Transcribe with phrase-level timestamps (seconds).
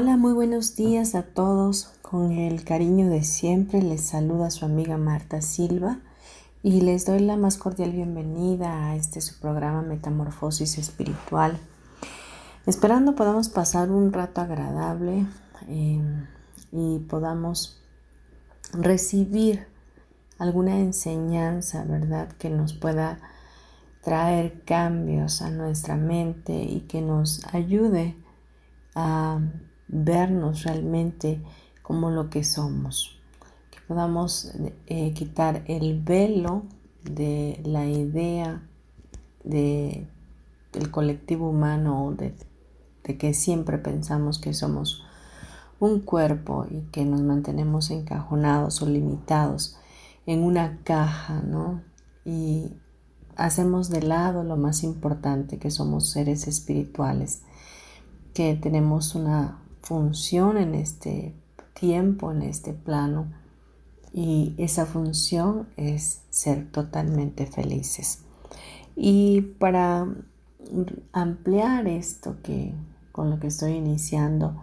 [0.00, 1.92] Hola, muy buenos días a todos.
[2.00, 5.98] Con el cariño de siempre les saluda su amiga Marta Silva
[6.62, 11.58] y les doy la más cordial bienvenida a este su programa Metamorfosis Espiritual.
[12.64, 15.26] Esperando podamos pasar un rato agradable
[15.68, 16.26] em,
[16.72, 17.78] y podamos
[18.72, 19.66] recibir
[20.38, 22.32] alguna enseñanza, ¿verdad?
[22.38, 23.18] Que nos pueda
[24.00, 28.16] traer cambios a nuestra mente y que nos ayude
[28.94, 29.40] a
[29.92, 31.40] vernos realmente
[31.82, 33.18] como lo que somos,
[33.70, 34.52] que podamos
[34.86, 36.62] eh, quitar el velo
[37.04, 38.62] de la idea
[39.42, 40.06] de,
[40.72, 42.34] del colectivo humano, de,
[43.04, 45.04] de que siempre pensamos que somos
[45.80, 49.78] un cuerpo y que nos mantenemos encajonados o limitados
[50.26, 51.82] en una caja, ¿no?
[52.24, 52.74] Y
[53.34, 57.42] hacemos de lado lo más importante, que somos seres espirituales,
[58.34, 61.34] que tenemos una función en este
[61.74, 63.26] tiempo, en este plano.
[64.12, 68.20] Y esa función es ser totalmente felices.
[68.96, 70.06] Y para
[71.12, 72.74] ampliar esto que
[73.12, 74.62] con lo que estoy iniciando,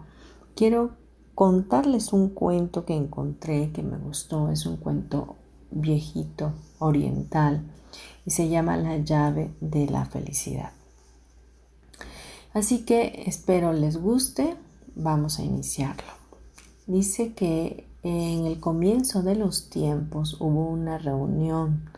[0.54, 0.90] quiero
[1.34, 4.50] contarles un cuento que encontré que me gustó.
[4.50, 5.36] Es un cuento
[5.70, 7.62] viejito, oriental,
[8.26, 10.72] y se llama La llave de la felicidad.
[12.52, 14.56] Así que espero les guste
[15.00, 16.10] Vamos a iniciarlo.
[16.88, 21.88] Dice que en el comienzo de los tiempos hubo una reunión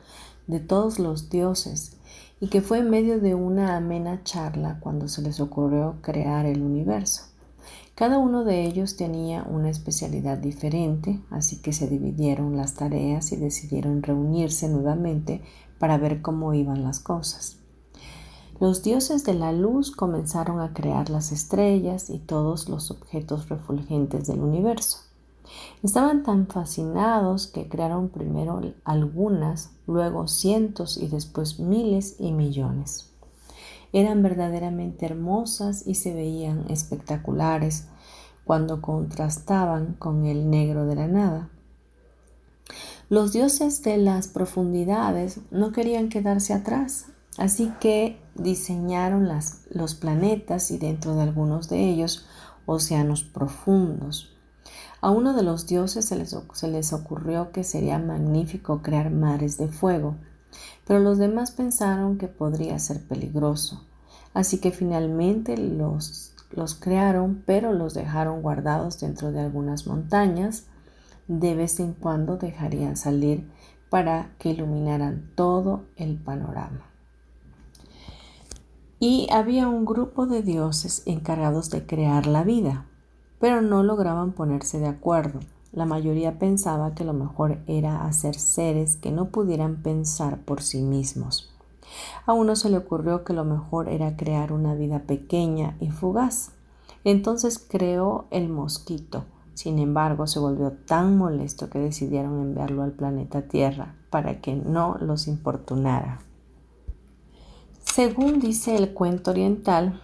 [0.47, 1.97] de todos los dioses
[2.43, 6.61] y que fue en medio de una amena charla cuando se les ocurrió crear el
[6.61, 7.23] universo.
[7.95, 13.37] Cada uno de ellos tenía una especialidad diferente, así que se dividieron las tareas y
[13.37, 15.41] decidieron reunirse nuevamente
[15.79, 17.60] para ver cómo iban las cosas.
[18.61, 24.27] Los dioses de la luz comenzaron a crear las estrellas y todos los objetos refulgentes
[24.27, 24.99] del universo.
[25.83, 33.09] Estaban tan fascinados que crearon primero algunas, luego cientos y después miles y millones.
[33.95, 37.87] Eran verdaderamente hermosas y se veían espectaculares
[38.45, 41.49] cuando contrastaban con el negro de la nada.
[43.09, 47.07] Los dioses de las profundidades no querían quedarse atrás,
[47.39, 49.29] Así que diseñaron
[49.71, 52.27] los planetas y dentro de algunos de ellos
[52.67, 54.37] océanos profundos.
[55.01, 59.57] A uno de los dioses se les, se les ocurrió que sería magnífico crear mares
[59.57, 60.17] de fuego,
[60.87, 63.87] pero los demás pensaron que podría ser peligroso.
[64.35, 70.65] Así que finalmente los, los crearon, pero los dejaron guardados dentro de algunas montañas.
[71.29, 73.49] De vez en cuando dejarían salir
[73.89, 76.90] para que iluminaran todo el panorama.
[79.03, 82.85] Y había un grupo de dioses encargados de crear la vida,
[83.39, 85.41] pero no lograban ponerse de acuerdo.
[85.73, 90.83] La mayoría pensaba que lo mejor era hacer seres que no pudieran pensar por sí
[90.83, 91.51] mismos.
[92.27, 96.51] A uno se le ocurrió que lo mejor era crear una vida pequeña y fugaz.
[97.03, 99.25] Entonces creó el mosquito.
[99.55, 104.99] Sin embargo, se volvió tan molesto que decidieron enviarlo al planeta Tierra para que no
[105.01, 106.21] los importunara.
[107.93, 110.01] Según dice el cuento oriental,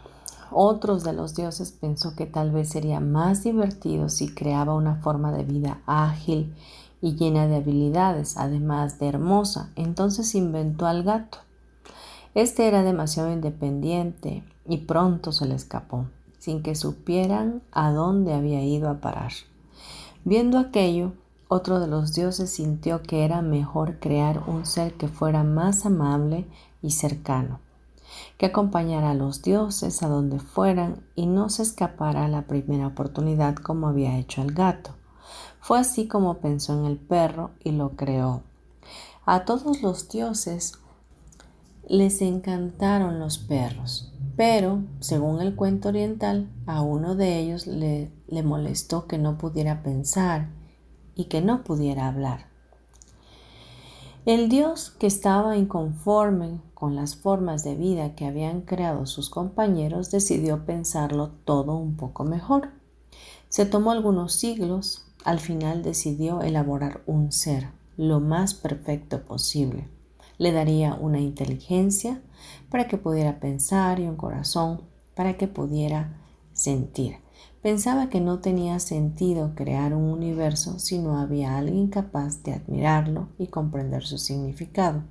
[0.50, 5.30] otros de los dioses pensó que tal vez sería más divertido si creaba una forma
[5.30, 6.52] de vida ágil
[7.00, 9.70] y llena de habilidades, además de hermosa.
[9.76, 11.38] Entonces inventó al gato.
[12.34, 16.06] Este era demasiado independiente y pronto se le escapó,
[16.40, 19.30] sin que supieran a dónde había ido a parar.
[20.24, 21.12] Viendo aquello,
[21.46, 26.48] otro de los dioses sintió que era mejor crear un ser que fuera más amable
[26.82, 27.60] y cercano.
[28.38, 32.86] Que acompañara a los dioses a donde fueran y no se escapara a la primera
[32.86, 34.94] oportunidad como había hecho el gato.
[35.60, 38.42] Fue así como pensó en el perro y lo creó.
[39.24, 40.74] A todos los dioses
[41.88, 48.42] les encantaron los perros, pero, según el cuento oriental, a uno de ellos le, le
[48.42, 50.48] molestó que no pudiera pensar
[51.14, 52.46] y que no pudiera hablar.
[54.26, 60.10] El Dios que estaba inconforme con las formas de vida que habían creado sus compañeros
[60.10, 62.68] decidió pensarlo todo un poco mejor.
[63.48, 69.88] Se tomó algunos siglos, al final decidió elaborar un ser lo más perfecto posible.
[70.36, 72.20] Le daría una inteligencia
[72.68, 74.82] para que pudiera pensar y un corazón
[75.14, 76.20] para que pudiera
[76.52, 77.16] sentir.
[77.62, 83.30] Pensaba que no tenía sentido crear un universo si no había alguien capaz de admirarlo
[83.38, 85.04] y comprender su significado.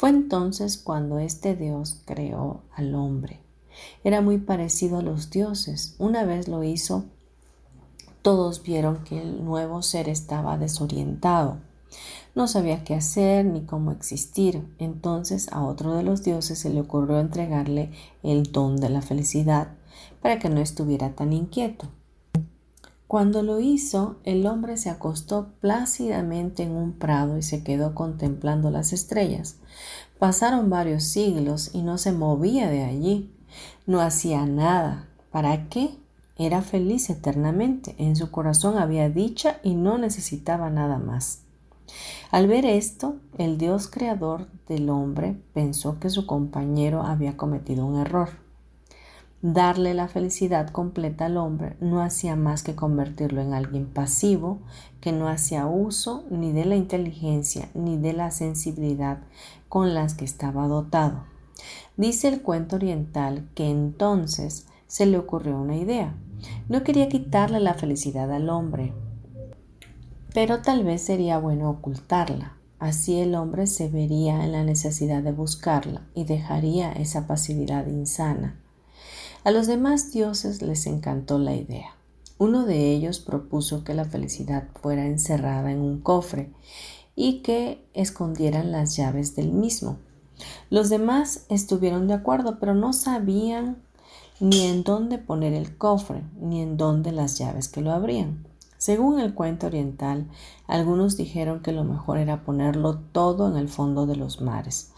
[0.00, 3.42] Fue entonces cuando este Dios creó al hombre.
[4.02, 5.94] Era muy parecido a los dioses.
[5.98, 7.04] Una vez lo hizo,
[8.22, 11.58] todos vieron que el nuevo ser estaba desorientado.
[12.34, 14.74] No sabía qué hacer ni cómo existir.
[14.78, 17.92] Entonces a otro de los dioses se le ocurrió entregarle
[18.22, 19.74] el don de la felicidad
[20.22, 21.88] para que no estuviera tan inquieto.
[23.10, 28.70] Cuando lo hizo, el hombre se acostó plácidamente en un prado y se quedó contemplando
[28.70, 29.56] las estrellas.
[30.20, 33.34] Pasaron varios siglos y no se movía de allí.
[33.84, 35.08] No hacía nada.
[35.32, 35.90] ¿Para qué?
[36.36, 37.96] Era feliz eternamente.
[37.98, 41.42] En su corazón había dicha y no necesitaba nada más.
[42.30, 47.98] Al ver esto, el Dios creador del hombre pensó que su compañero había cometido un
[47.98, 48.49] error.
[49.42, 54.58] Darle la felicidad completa al hombre no hacía más que convertirlo en alguien pasivo,
[55.00, 59.20] que no hacía uso ni de la inteligencia ni de la sensibilidad
[59.70, 61.24] con las que estaba dotado.
[61.96, 66.14] Dice el cuento oriental que entonces se le ocurrió una idea.
[66.68, 68.92] No quería quitarle la felicidad al hombre,
[70.34, 72.56] pero tal vez sería bueno ocultarla.
[72.78, 78.60] Así el hombre se vería en la necesidad de buscarla y dejaría esa pasividad insana.
[79.42, 81.96] A los demás dioses les encantó la idea.
[82.36, 86.52] Uno de ellos propuso que la felicidad fuera encerrada en un cofre
[87.16, 89.96] y que escondieran las llaves del mismo.
[90.68, 93.78] Los demás estuvieron de acuerdo, pero no sabían
[94.40, 98.46] ni en dónde poner el cofre, ni en dónde las llaves que lo abrían.
[98.76, 100.26] Según el cuento oriental,
[100.66, 104.92] algunos dijeron que lo mejor era ponerlo todo en el fondo de los mares.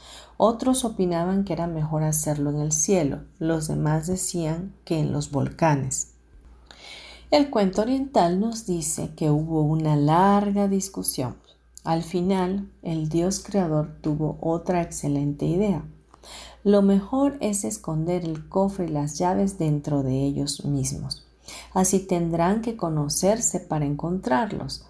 [0.45, 3.21] Otros opinaban que era mejor hacerlo en el cielo.
[3.39, 6.15] Los demás decían que en los volcanes.
[7.31, 11.37] El cuento oriental nos dice que hubo una larga discusión.
[11.85, 15.85] Al final, el Dios creador tuvo otra excelente idea.
[16.65, 21.25] Lo mejor es esconder el cofre y las llaves dentro de ellos mismos.
[21.73, 24.85] Así tendrán que conocerse para encontrarlos.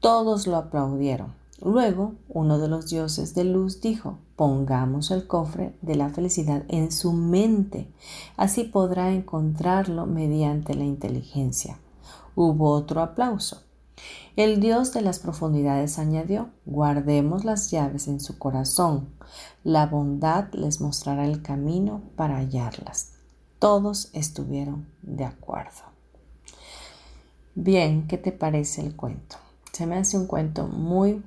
[0.00, 1.38] Todos lo aplaudieron.
[1.62, 6.90] Luego, uno de los dioses de luz dijo, pongamos el cofre de la felicidad en
[6.90, 7.92] su mente,
[8.38, 11.78] así podrá encontrarlo mediante la inteligencia.
[12.34, 13.62] Hubo otro aplauso.
[14.36, 19.10] El dios de las profundidades añadió, guardemos las llaves en su corazón,
[19.62, 23.12] la bondad les mostrará el camino para hallarlas.
[23.58, 25.82] Todos estuvieron de acuerdo.
[27.54, 29.36] Bien, ¿qué te parece el cuento?
[29.72, 31.22] Se me hace un cuento muy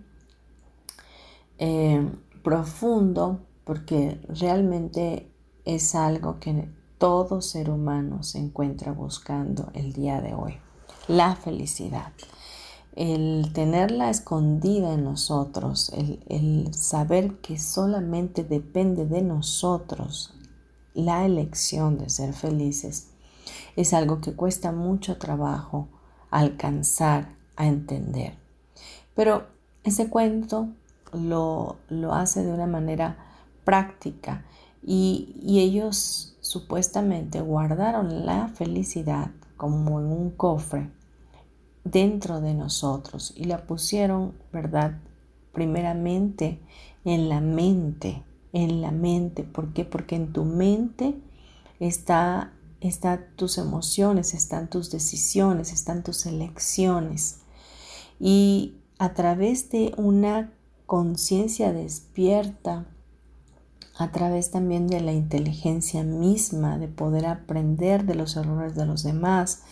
[1.57, 2.09] eh,
[2.43, 5.31] profundo porque realmente
[5.65, 10.57] es algo que todo ser humano se encuentra buscando el día de hoy.
[11.07, 12.13] La felicidad.
[12.95, 20.33] El tenerla escondida en nosotros, el, el saber que solamente depende de nosotros
[20.93, 23.09] la elección de ser felices
[23.75, 25.87] es algo que cuesta mucho trabajo
[26.29, 28.37] alcanzar a entender.
[29.15, 29.47] Pero
[29.83, 30.69] ese cuento
[31.13, 33.17] lo, lo hace de una manera
[33.63, 34.45] práctica
[34.85, 40.89] y, y ellos supuestamente guardaron la felicidad como en un cofre
[41.83, 44.99] dentro de nosotros y la pusieron, ¿verdad?
[45.51, 46.59] Primeramente
[47.05, 49.43] en la mente en la mente.
[49.43, 49.83] ¿Por qué?
[49.83, 51.15] Porque en tu mente
[51.79, 57.39] está, están tus emociones, están tus decisiones, están tus elecciones.
[58.19, 60.53] Y a través de una
[60.85, 62.85] conciencia despierta,
[63.97, 69.03] a través también de la inteligencia misma, de poder aprender de los errores de los
[69.03, 69.63] demás,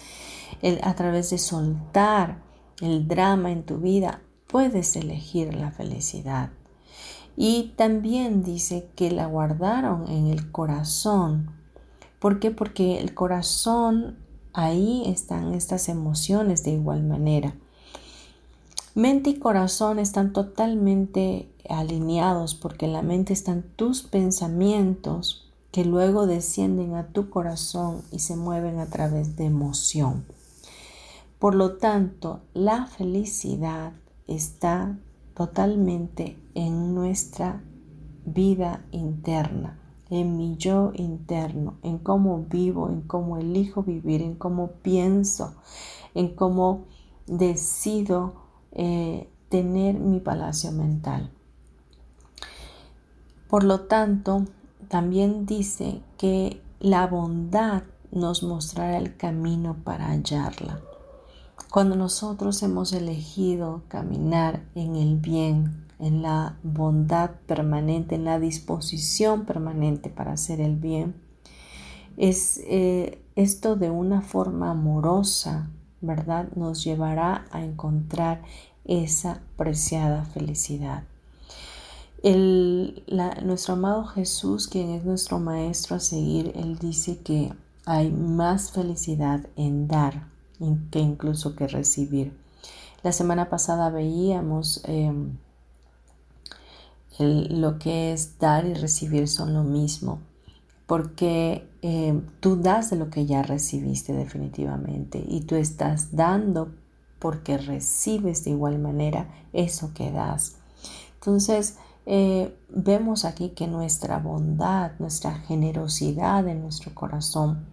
[0.84, 2.44] a través de soltar
[2.82, 6.52] el drama en tu vida, puedes elegir la felicidad.
[7.36, 11.52] Y también dice que la guardaron en el corazón.
[12.20, 12.52] ¿Por qué?
[12.52, 14.18] Porque el corazón,
[14.54, 17.56] ahí están estas emociones de igual manera.
[18.94, 26.28] Mente y corazón están totalmente alineados porque en la mente están tus pensamientos que luego
[26.28, 30.26] descienden a tu corazón y se mueven a través de emoción.
[31.40, 33.94] Por lo tanto, la felicidad
[34.28, 35.00] está
[35.36, 37.64] totalmente en nuestra
[38.26, 39.80] vida interna,
[40.10, 45.56] en mi yo interno, en cómo vivo, en cómo elijo vivir, en cómo pienso,
[46.14, 46.88] en cómo
[47.26, 48.41] decido
[48.72, 51.32] eh, tener mi palacio mental.
[53.50, 54.46] Por lo tanto,
[54.88, 60.82] también dice que la bondad nos mostrará el camino para hallarla.
[61.70, 69.46] Cuando nosotros hemos elegido caminar en el bien, en la bondad permanente, en la disposición
[69.46, 71.16] permanente para hacer el bien,
[72.18, 75.70] es eh, esto de una forma amorosa,
[76.02, 76.50] ¿verdad?
[76.56, 78.42] Nos llevará a encontrar
[78.86, 81.04] esa preciada felicidad
[82.24, 87.54] nuestro amado Jesús, quien es nuestro maestro a seguir, él dice que
[87.86, 90.28] hay más felicidad en dar
[90.92, 92.38] que incluso que recibir.
[93.02, 95.38] La semana pasada veíamos em,
[97.18, 100.20] lo que es dar y recibir son lo mismo,
[100.92, 106.74] porque em, tú das de lo que ya recibiste definitivamente y tú estás dando
[107.18, 110.58] porque recibes de igual manera eso que das.
[111.14, 117.68] Entonces, eh, vemos aquí que nuestra bondad, nuestra generosidad en nuestro corazón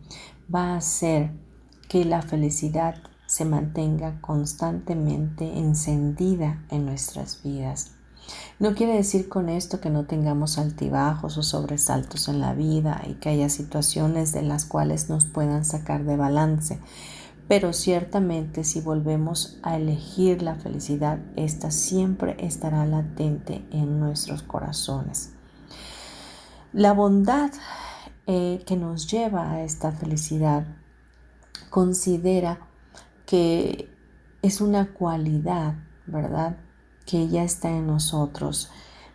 [0.54, 1.32] va a hacer
[1.88, 7.97] que la felicidad se mantenga constantemente encendida en nuestras vidas.
[8.58, 13.14] No quiere decir con esto que no tengamos altibajos o sobresaltos en la vida y
[13.14, 16.80] que haya situaciones de las cuales nos puedan sacar de balance,
[17.48, 25.30] pero ciertamente si volvemos a elegir la felicidad, esta siempre estará latente en nuestros corazones.
[26.72, 27.50] La bondad
[28.26, 30.66] eh, que nos lleva a esta felicidad
[31.70, 32.58] considera
[33.24, 33.90] que
[34.42, 35.74] es una cualidad,
[36.06, 36.58] ¿verdad?
[37.08, 38.68] Que ya está en nosotros.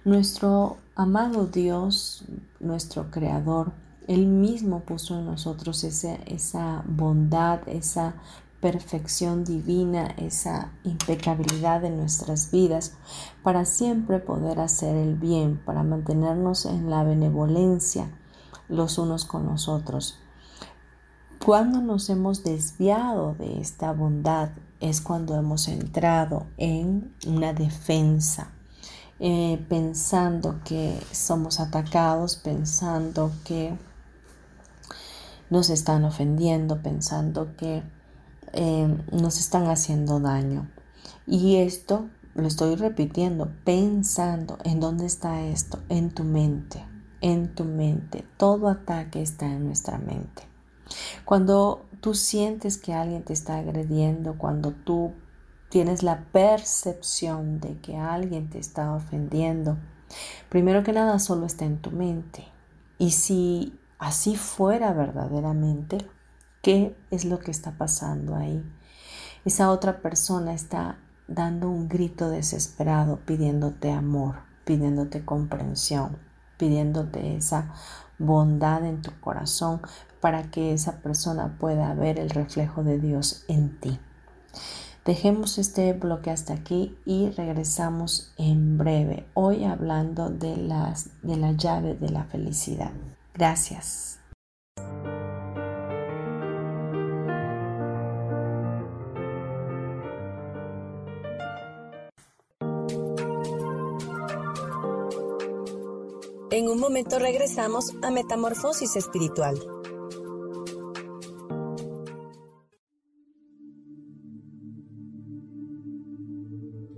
[0.04, 2.24] Nuestro amado Dios,
[2.60, 3.72] nuestro Creador,
[4.08, 8.16] él mismo puso en nosotros esa, bondad, esa
[8.62, 12.96] perfección divina, esa impecabilidad en nuestras vidas,
[13.44, 18.10] para siempre poder hacer el bien, para mantenernos en la benevolencia
[18.70, 20.18] los unos con los otros.
[21.46, 24.50] Cuando nos hemos desviado de esta bondad
[24.84, 28.50] es cuando hemos entrado en una defensa,
[29.20, 33.78] eh, pensando que somos atacados, pensando que
[35.50, 37.82] nos están ofendiendo, pensando que
[38.52, 40.70] eh, nos están haciendo daño.
[41.26, 46.86] Y esto, lo estoy repitiendo, pensando en dónde está esto, en tu mente,
[47.22, 48.26] en tu mente.
[48.36, 50.44] Todo ataque está en nuestra mente.
[51.24, 55.14] Cuando tú sientes que alguien te está agrediendo, cuando tú
[55.70, 59.78] tienes la percepción de que alguien te está ofendiendo,
[60.50, 62.46] primero que nada solo está en tu mente.
[62.98, 65.98] Y si así fuera verdaderamente,
[66.62, 68.62] ¿qué es lo que está pasando ahí?
[69.46, 76.18] Esa otra persona está dando un grito desesperado pidiéndote amor, pidiéndote comprensión,
[76.58, 77.74] pidiéndote esa
[78.20, 79.80] bondad en tu corazón
[80.24, 84.00] para que esa persona pueda ver el reflejo de Dios en ti.
[85.04, 91.52] Dejemos este bloque hasta aquí y regresamos en breve, hoy hablando de, las, de la
[91.52, 92.92] llave de la felicidad.
[93.34, 94.22] Gracias.
[106.50, 109.83] En un momento regresamos a Metamorfosis Espiritual.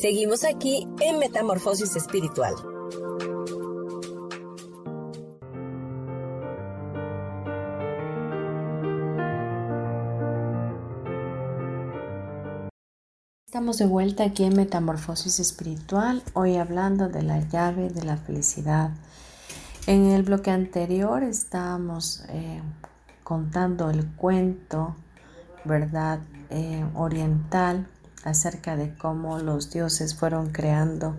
[0.00, 2.54] Seguimos aquí en Metamorfosis Espiritual.
[13.44, 18.92] Estamos de vuelta aquí en Metamorfosis Espiritual, hoy hablando de la llave de la felicidad.
[19.88, 22.62] En el bloque anterior estábamos eh,
[23.24, 24.94] contando el cuento,
[25.64, 26.20] ¿verdad?
[26.50, 27.88] Eh, oriental
[28.24, 31.16] acerca de cómo los dioses fueron creando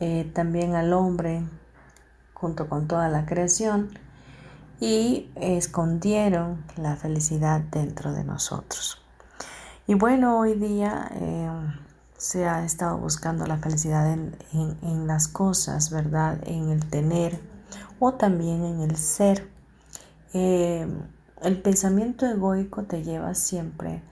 [0.00, 1.44] eh, también al hombre
[2.34, 3.90] junto con toda la creación
[4.80, 9.00] y escondieron la felicidad dentro de nosotros.
[9.86, 11.50] Y bueno, hoy día eh,
[12.16, 16.38] se ha estado buscando la felicidad en, las cosas, ¿verdad?
[16.46, 17.40] En el tener
[18.00, 19.48] o también en el ser.
[20.32, 20.86] Eh,
[21.42, 24.02] el pensamiento egoico te lleva siempre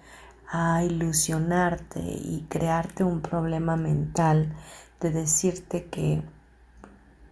[0.51, 4.53] a ilusionarte y crearte un problema mental
[5.01, 6.23] de decirte que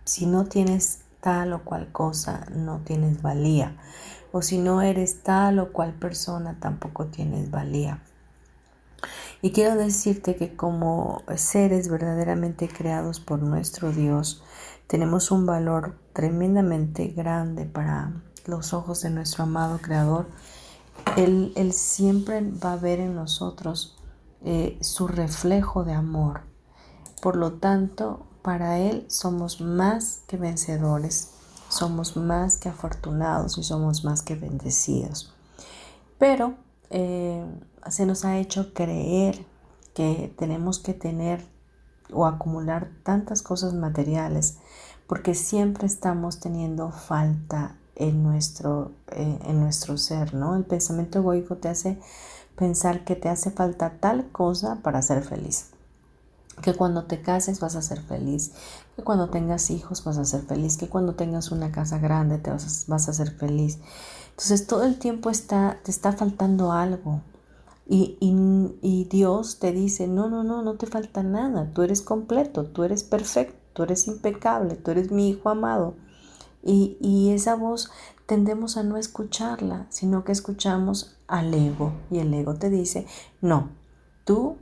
[0.04, 3.76] si no tienes tal o cual cosa, no tienes valía.
[4.30, 8.02] O si no eres tal o cual persona, tampoco tienes valía.
[9.42, 14.42] Y quiero decirte que como seres verdaderamente creados por nuestro Dios,
[14.86, 18.12] tenemos un valor tremendamente grande para
[18.46, 20.26] los ojos de nuestro amado Creador
[21.16, 23.96] él, siempre va a ver en nosotros
[24.44, 26.42] eh, su reflejo de amor.
[27.20, 31.32] Por lo tanto, para Él somos más que vencedores,
[31.68, 35.34] somos más que afortunados y somos más que bendecidos.
[36.18, 36.54] Pero
[36.90, 37.44] eh,
[37.88, 39.44] se nos ha hecho creer
[39.94, 41.44] que tenemos que tener
[42.12, 44.58] o acumular tantas cosas materiales
[45.06, 50.56] porque siempre estamos teniendo falta en nuestro, eh, en nuestro ser, ¿no?
[50.56, 51.98] El pensamiento egoico te hace
[52.56, 55.70] pensar que te hace falta tal cosa para ser feliz.
[56.62, 58.52] Que cuando te cases vas a ser feliz,
[58.96, 62.50] que cuando tengas hijos vas a ser feliz, que cuando tengas una casa grande te
[62.50, 63.78] vas a, vas a ser feliz.
[64.30, 67.22] Entonces todo el tiempo está, te está faltando algo.
[67.90, 72.66] Y, y Dios te dice, no, no, no, no te falta nada, tú eres completo,
[72.66, 75.94] tú eres perfecto, tú eres impecable, tú eres mi hijo amado.
[76.62, 77.90] Y, esa voz
[78.26, 81.92] tendemos a no escucharla, sino que escuchamos al ego.
[82.10, 83.06] Y el ego te dice,
[83.40, 83.70] no,
[84.24, 84.56] tú,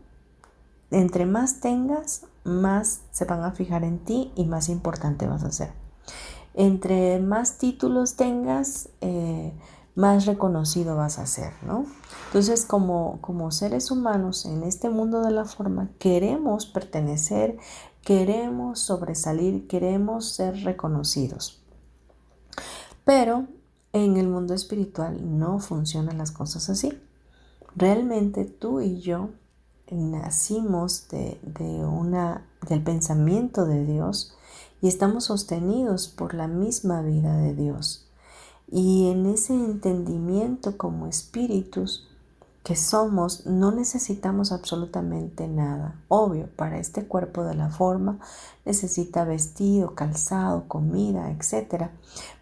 [0.91, 5.53] entre más tengas, más se van a fijar en ti y más importante vas a
[5.53, 5.73] ser.
[6.55, 9.53] Entre más títulos tengas, eh,
[9.97, 11.87] más reconocido vas a ser, ¿no?
[12.27, 17.57] Entonces, como, como seres humanos en este mundo de la forma, queremos pertenecer,
[18.03, 21.66] queremos sobresalir, queremos ser reconocidos.
[23.07, 23.47] Pero
[23.93, 26.93] en el mundo espiritual no funcionan las cosas así.
[27.77, 29.31] Realmente tú y yo
[29.93, 31.39] nacimos de,
[31.87, 34.35] una, del pensamiento de Dios
[34.83, 38.09] y estamos sostenidos por la misma vida de Dios.
[38.69, 42.09] Y en ese entendimiento como espíritus,
[42.67, 46.03] que somos, no necesitamos absolutamente nada.
[46.09, 48.19] Obvio, para este cuerpo de la forma
[48.65, 51.91] necesita vestido, calzado, comida, etc.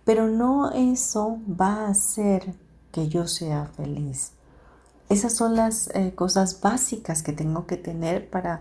[0.04, 2.54] Pero no eso va a hacer
[2.92, 4.32] que yo sea feliz.
[5.08, 8.60] Esas son las eh, cosas básicas que tengo que tener para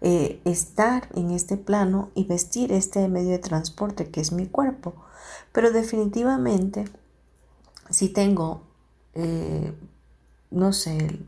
[0.00, 4.94] eh, estar en este plano y vestir este medio de transporte que es mi cuerpo.
[5.52, 6.84] Pero definitivamente,
[7.90, 8.62] si tengo
[9.14, 9.72] eh,
[10.50, 11.20] no sé,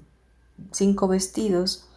[0.73, 1.89] cinco vestidos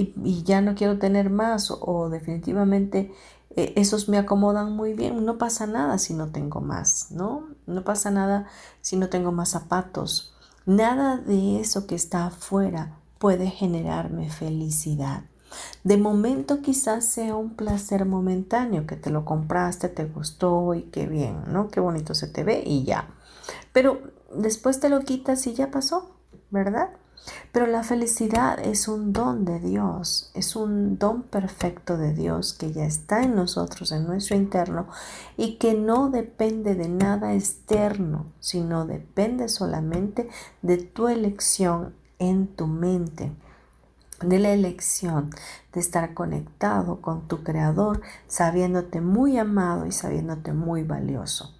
[0.00, 3.12] y, ya no quiero tener más o, definitivamente
[3.56, 7.48] eh, esos me acomodan muy bien, no pasa nada si no tengo más, ¿no?
[7.66, 8.46] No pasa nada
[8.80, 10.34] si no tengo más zapatos.
[10.66, 15.24] Nada de eso que está afuera puede generarme felicidad.
[15.82, 21.06] De momento quizás sea un placer momentáneo que te lo compraste, te gustó y qué
[21.06, 21.68] bien, ¿no?
[21.68, 23.08] Qué bonito se te ve y ya.
[23.72, 24.00] Pero
[24.32, 26.20] después te lo quitas y ya pasó.
[26.50, 26.90] ¿verdad?
[27.52, 32.72] Pero la felicidad es un don de Dios, es un don perfecto de Dios que
[32.72, 34.86] ya está en nosotros, en nuestro interno,
[35.36, 40.28] y que no depende de nada externo, sino depende solamente
[40.62, 43.32] de tu elección en tu mente
[44.22, 45.30] de la elección
[45.72, 51.54] de estar conectado con tu creador, sabiéndote muy amado y sabiéndote muy valioso.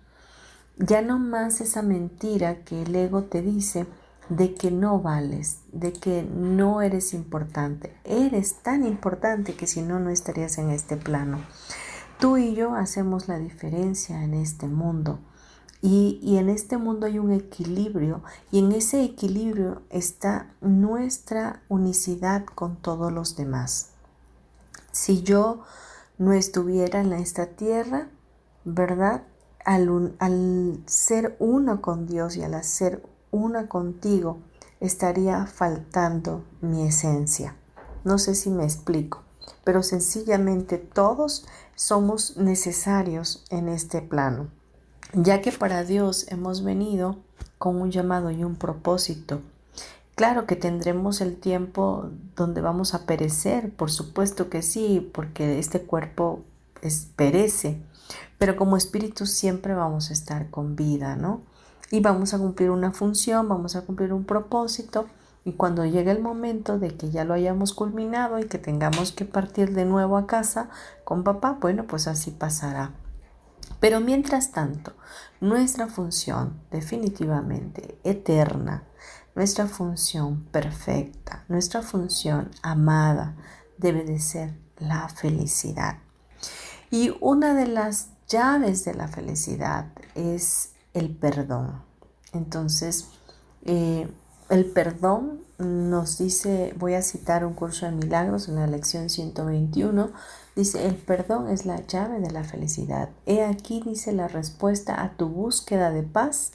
[0.77, 3.87] Ya no más esa mentira que el ego te dice
[4.31, 7.95] de que no vales, de que no eres importante.
[8.05, 11.41] Eres tan importante que si no, no estarías en este plano.
[12.19, 15.19] Tú y yo hacemos la diferencia en este mundo.
[15.83, 22.77] Y, en este mundo hay un equilibrio y en ese equilibrio está nuestra unicidad con
[22.77, 23.93] todos los demás.
[24.93, 25.63] Si yo
[26.19, 28.09] no estuviera en esta tierra,
[28.67, 29.23] ¿verdad?
[29.65, 34.39] Al, al ser uno con Dios y al ser una contigo,
[34.81, 37.57] estaría faltando mi esencia.
[38.05, 39.23] No sé si me explico,
[39.65, 44.49] pero sencillamente todos somos necesarios en este plano,
[45.13, 47.19] ya que para Dios hemos venido
[47.59, 49.43] con un llamado y un propósito.
[50.15, 55.83] Claro que tendremos el tiempo donde vamos a perecer, por supuesto que sí, porque este
[55.83, 56.43] cuerpo
[57.17, 57.83] perece,
[58.39, 61.43] pero como espíritu siempre vamos a estar con vida, ¿no?
[61.91, 65.07] Y vamos a cumplir una función, vamos a cumplir un propósito
[65.45, 69.25] y cuando llegue el momento de que ya lo hayamos culminado y que tengamos que
[69.25, 70.69] partir de nuevo a casa
[71.05, 72.93] con papá, bueno, pues así pasará.
[73.81, 74.93] Pero mientras tanto,
[75.41, 78.85] nuestra función definitivamente eterna,
[79.35, 83.37] nuestra función perfecta, nuestra función amada
[83.79, 85.99] debe de ser la felicidad.
[86.91, 91.83] Y una de las llaves de la felicidad es el perdón.
[92.33, 93.09] Entonces,
[93.65, 94.09] eh,
[94.49, 100.11] el perdón nos dice, voy a citar un curso de milagros en la lección 121,
[100.57, 103.11] dice, el perdón es la llave de la felicidad.
[103.27, 106.53] He aquí, dice la respuesta a tu búsqueda de paz.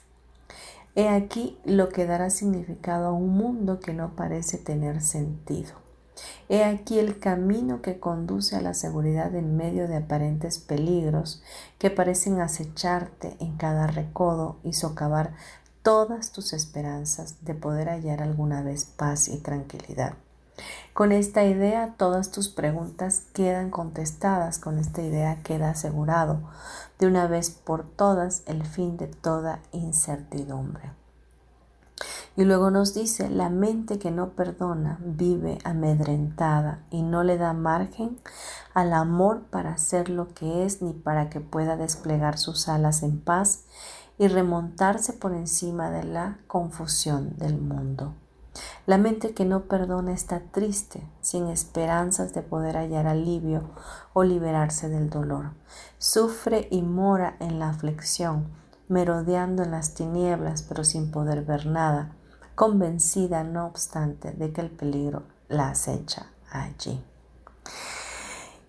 [0.95, 5.84] He aquí lo que dará significado a un mundo que no parece tener sentido.
[6.49, 11.41] He aquí el camino que conduce a la seguridad en medio de aparentes peligros
[11.79, 15.33] que parecen acecharte en cada recodo y socavar
[15.81, 20.13] todas tus esperanzas de poder hallar alguna vez paz y tranquilidad.
[20.93, 26.39] Con esta idea todas tus preguntas quedan contestadas, con esta idea queda asegurado
[26.99, 30.91] de una vez por todas el fin de toda incertidumbre.
[32.35, 37.53] Y luego nos dice, la mente que no perdona vive amedrentada y no le da
[37.53, 38.19] margen
[38.73, 43.21] al amor para ser lo que es ni para que pueda desplegar sus alas en
[43.21, 43.63] paz
[44.17, 48.13] y remontarse por encima de la confusión del mundo.
[48.85, 53.69] La mente que no perdona está triste, sin esperanzas de poder hallar alivio
[54.13, 55.51] o liberarse del dolor.
[55.97, 58.47] Sufre y mora en la aflicción,
[58.87, 62.15] merodeando en las tinieblas, pero sin poder ver nada
[62.55, 67.03] convencida no obstante de que el peligro la acecha allí.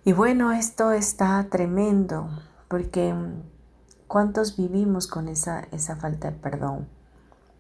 [0.05, 2.29] Y bueno, esto está tremendo
[2.69, 3.43] porque mm,
[4.09, 6.89] ¿cuántos vivimos con esa, esa falta de perdón?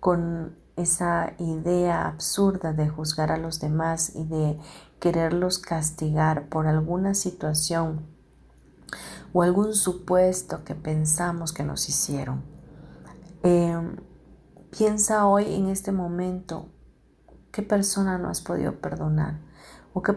[0.00, 4.58] Con esa idea absurda de juzgar a los demás y de
[5.00, 8.15] quererlos castigar por alguna situación
[9.36, 12.42] o algún supuesto que pensamos que nos hicieron.
[13.42, 13.96] Em,
[14.76, 16.68] Piensa hoy en este momento
[17.50, 19.38] qué persona no has podido perdonar
[19.94, 20.14] o qué,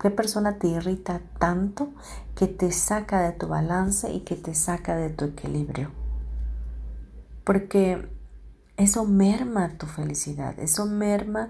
[0.00, 1.90] qué persona te irrita tanto
[2.36, 5.90] que te saca de tu balance y que te saca de tu equilibrio.
[7.42, 8.08] Porque
[8.76, 11.48] eso merma tu felicidad, eso merma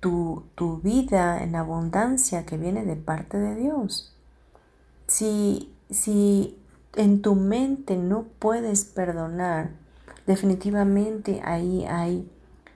[0.00, 4.14] tu, tu vida en abundancia que viene de parte de Dios.
[5.06, 6.58] Si, si
[6.94, 9.70] en tu mente no puedes perdonar,
[10.26, 12.28] definitivamente ahí hay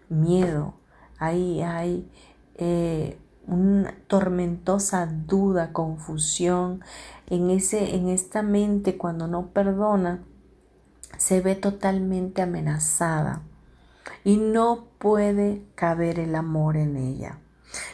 [0.09, 0.74] miedo,
[1.18, 2.11] ahí hay
[2.57, 6.83] eh, una tormentosa duda, confusión.
[7.29, 10.22] En, ese, en esta mente cuando no perdona,
[11.18, 13.42] se ve totalmente amenazada
[14.24, 17.38] y no puede caber el amor en ella.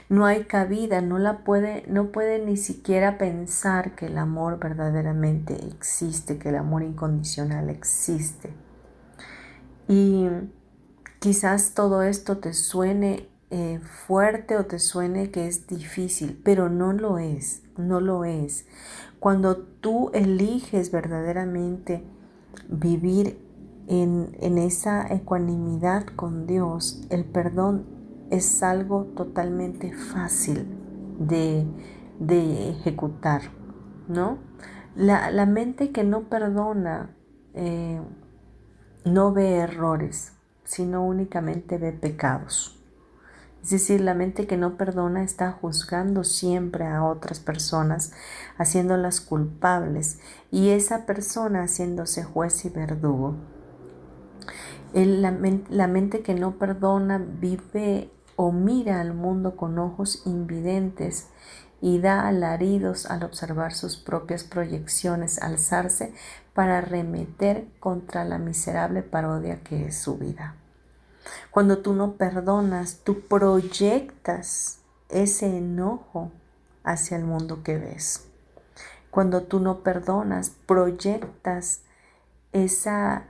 [0.08, 5.54] No hay cabida, no la puede, no puede ni siquiera pensar que el amor verdaderamente
[5.66, 8.50] existe, que el amor incondicional existe.
[9.88, 10.28] Y
[11.18, 16.92] quizás todo esto te suene eh, fuerte o te suene que es difícil, pero no
[16.92, 18.66] lo es, no lo es.
[19.20, 22.02] Cuando tú eliges verdaderamente
[22.68, 23.38] vivir
[23.88, 27.84] en, esa ecuanimidad con Dios, el perdón
[28.32, 30.66] es algo totalmente fácil
[31.18, 31.66] de,
[32.70, 33.42] ejecutar,
[34.08, 34.38] ¿no?
[34.96, 37.14] La, mente que no perdona
[37.52, 38.00] eh,
[39.04, 40.32] no ve errores,
[40.64, 42.82] sino únicamente ve pecados.
[43.62, 48.12] Es decir, la mente que no perdona está juzgando siempre a otras personas,
[48.56, 53.36] haciéndolas culpables y esa persona haciéndose juez y verdugo.
[54.94, 61.28] la, la mente que no perdona vive o mira al mundo con ojos invidentes
[61.80, 66.14] y da alaridos al observar sus propias proyecciones alzarse
[66.54, 70.54] para arremeter contra la miserable parodia que es su vida.
[71.50, 76.30] Cuando tú no perdonas, tú proyectas ese enojo
[76.84, 78.28] hacia el mundo que ves.
[79.10, 81.82] Cuando tú no perdonas, proyectas
[82.52, 83.24] esa,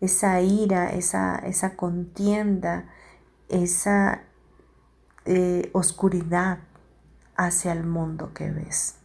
[0.00, 2.88] esa ira, esa, esa contienda,
[3.48, 4.22] esa
[5.26, 6.58] eh, oscuridad
[7.36, 8.96] hacia el mundo que ves.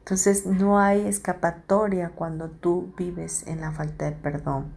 [0.00, 4.72] Entonces no hay escapatoria cuando tú vives en la falta de perdón.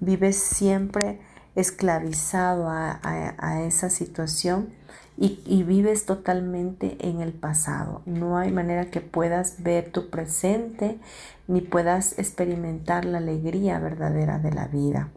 [0.00, 1.20] Vives siempre
[1.54, 4.68] esclavizado a, esa situación
[5.16, 8.02] y, y, vives totalmente en el pasado.
[8.04, 11.00] No hay manera que puedas ver tu presente
[11.48, 15.08] ni puedas experimentar la alegría verdadera de la vida.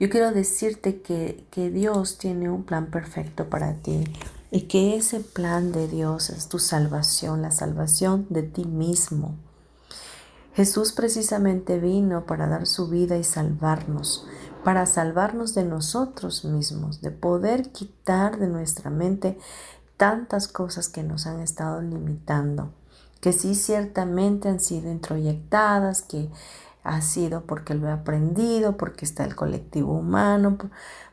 [0.00, 4.04] Yo quiero decirte que, que Dios tiene un plan perfecto para ti,
[4.50, 9.34] y que ese plan de Dios es tu salvación, la salvación de ti mismo.
[10.54, 14.26] Jesús precisamente vino para dar su vida y salvarnos,
[14.64, 19.38] para salvarnos de nosotros mismos, de poder quitar de nuestra mente
[19.96, 22.72] tantas cosas que nos han estado limitando,
[23.20, 26.28] que sí ciertamente han sido introyectadas, que
[26.84, 30.58] ha sido porque lo he aprendido, porque está el colectivo humano,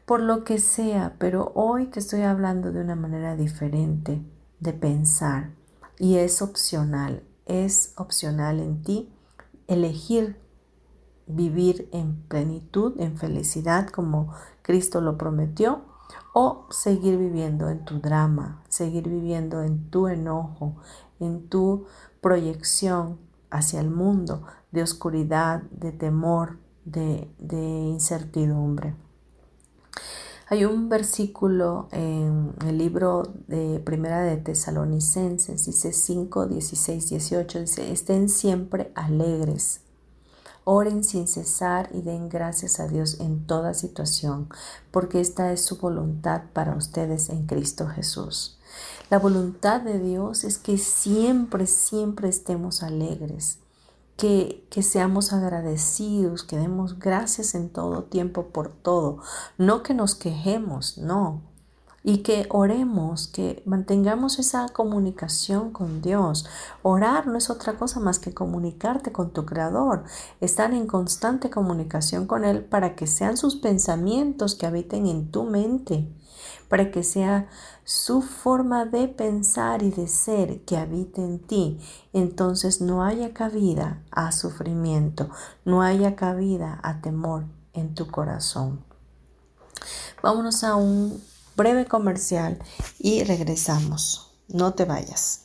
[0.06, 4.22] por lo que sea, pero hoy te estoy hablando de una manera diferente
[4.60, 5.52] de pensar
[5.98, 9.12] y es opcional, es opcional en ti
[9.68, 10.40] elegir
[11.28, 15.82] vivir en plenitud, en felicidad como Cristo lo prometió,
[16.34, 20.76] o seguir viviendo en tu drama, seguir viviendo en tu enojo,
[21.20, 21.86] en tu
[22.22, 23.18] proyección
[23.50, 24.44] hacia el mundo
[24.76, 28.94] de oscuridad, de temor, de, incertidumbre.
[30.48, 37.92] Hay un versículo en el libro de Primera de Tesalonicenses, dice 5, 16, 18, dice,
[37.92, 39.82] estén siempre alegres,
[40.66, 44.50] oren sin cesar y den gracias a Dios en toda situación,
[44.92, 48.60] porque esta es su voluntad para ustedes en Cristo Jesús.
[49.10, 53.60] La voluntad de Dios es que siempre, siempre estemos alegres
[54.18, 59.20] que, seamos agradecidos, que demos gracias en todo tiempo por todo,
[59.58, 61.42] no que nos quejemos, no,
[62.04, 66.46] y que oremos, que mantengamos esa comunicación con Dios.
[66.84, 70.04] Orar no es otra cosa más que comunicarte con tu Creador,
[70.40, 75.46] estar en constante comunicación con Él para que sean sus pensamientos que habiten en tu
[75.46, 76.08] mente
[76.68, 77.48] para que sea
[77.84, 81.80] su forma de pensar y de ser que habite en ti,
[82.14, 85.30] entonces no haya cabida a sufrimiento,
[85.64, 88.84] no haya cabida a temor en tu corazón.
[90.24, 91.22] Vámonos a un
[91.56, 92.60] breve comercial
[93.00, 94.32] y regresamos.
[94.48, 95.45] No te vayas.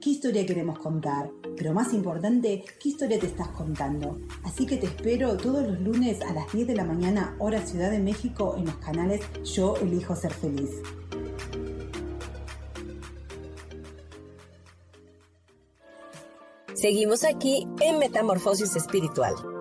[0.00, 1.30] qué historia queremos contar.
[1.56, 4.18] Pero más importante, qué historia te estás contando.
[4.44, 7.90] Así que te espero todos los lunes a las 10 de la mañana, hora Ciudad
[7.90, 10.70] de México, en los canales Yo Elijo Ser Feliz.
[16.74, 19.55] Seguimos aquí en Metamorfosis Espiritual.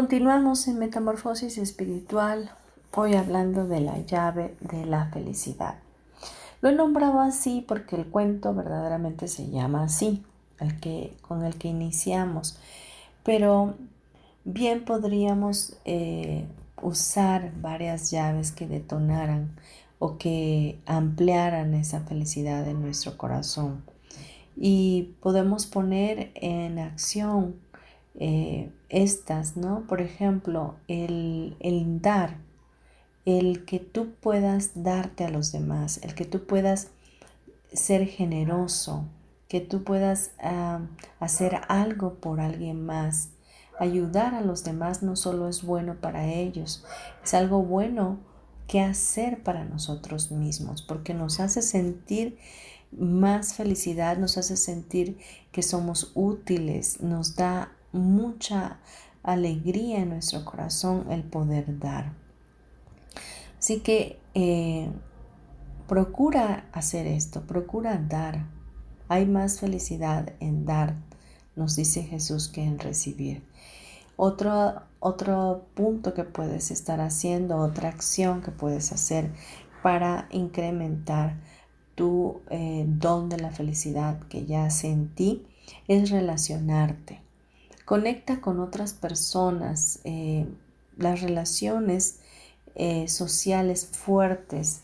[0.00, 2.50] Continuamos en Metamorfosis Espiritual,
[2.94, 5.74] hoy hablando de la llave de la felicidad.
[6.62, 10.24] Lo he nombrado así porque el cuento verdaderamente se llama así,
[10.58, 12.58] el que, con el que iniciamos,
[13.24, 13.74] pero
[14.44, 16.46] Bien podríamos eh,
[16.80, 19.54] usar varias llaves que detonaran
[19.98, 23.84] o que ampliaran esa felicidad en nuestro corazón.
[24.56, 27.56] Y podemos poner en acción
[28.14, 29.86] eh, estas, ¿no?
[29.86, 32.38] Por ejemplo, el, el dar,
[33.24, 36.88] el que tú puedas darte a los demás, el que tú puedas
[37.72, 39.04] ser generoso,
[39.48, 40.80] que tú puedas ah,
[41.18, 43.30] hacer algo por alguien más,
[43.80, 46.84] Ayudar a los demás no solo es bueno para ellos,
[47.24, 48.18] es algo bueno
[48.68, 52.36] que hacer para nosotros mismos, porque nos hace sentir
[52.92, 55.16] más felicidad, nos hace sentir
[55.50, 58.78] que somos útiles, nos da mucha
[59.22, 62.12] alegría en nuestro corazón el poder dar.
[63.58, 64.90] Así que eh,
[65.86, 68.46] procura hacer esto, procura dar.
[69.08, 70.96] Hay más felicidad en dar,
[71.56, 73.42] nos dice Jesús, que en recibir.
[74.16, 79.32] Otro, otro punto que puedes estar haciendo, otra acción que puedes hacer
[79.82, 81.36] para incrementar
[81.94, 85.46] tu eh, don de la felicidad que ya en ti
[85.88, 87.29] es relacionarte.
[87.90, 89.98] Conecta con otras personas.
[90.04, 90.46] Eh,
[90.96, 92.20] las relaciones
[92.76, 94.82] eh, sociales fuertes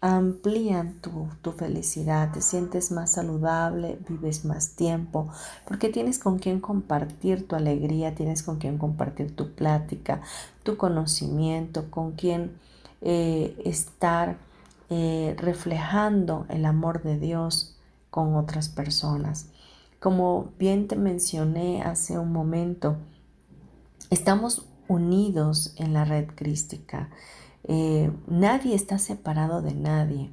[0.00, 5.28] amplían tu, felicidad, te sientes más saludable, vives más tiempo,
[5.66, 10.22] porque tienes con quien compartir tu alegría, tienes con quien compartir tu plática,
[10.62, 12.56] tu conocimiento, con quien
[13.02, 14.38] eh, estar
[14.88, 17.76] reflejando el amor de Dios
[18.08, 19.48] con otras personas.
[20.00, 22.98] Como bien te mencioné hace un momento,
[24.10, 27.10] estamos unidos en la red crística.
[27.64, 30.32] Eh, nadie está separado de nadie.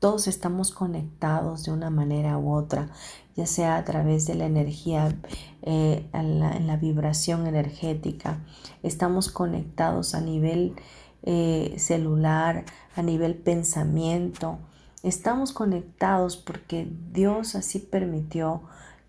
[0.00, 2.90] Todos estamos conectados de una manera u otra,
[3.36, 5.16] ya sea a través de la energía,
[5.62, 8.44] eh, en, la, vibración energética.
[8.82, 10.74] Estamos conectados a nivel
[11.22, 12.66] eh, celular,
[12.96, 14.58] a nivel pensamiento.
[15.02, 18.62] Estamos conectados porque Dios así permitió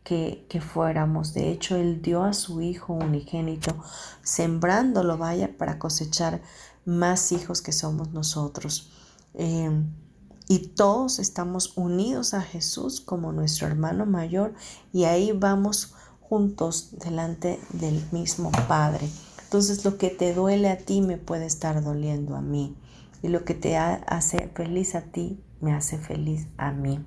[0.05, 1.33] que, fuéramos.
[1.33, 3.75] De hecho, Él dio a su Hijo unigénito,
[4.23, 6.41] sembrándolo, vaya, para cosechar
[6.85, 8.91] más hijos que somos nosotros.
[9.33, 9.69] Eh,
[10.47, 14.53] y todos estamos unidos a Jesús como nuestro hermano mayor
[14.93, 19.09] y ahí vamos juntos delante del mismo Padre.
[19.43, 22.77] Entonces lo que te duele a ti me puede estar doliendo a mí
[23.23, 27.03] y lo que te hace feliz a ti me hace feliz a mí.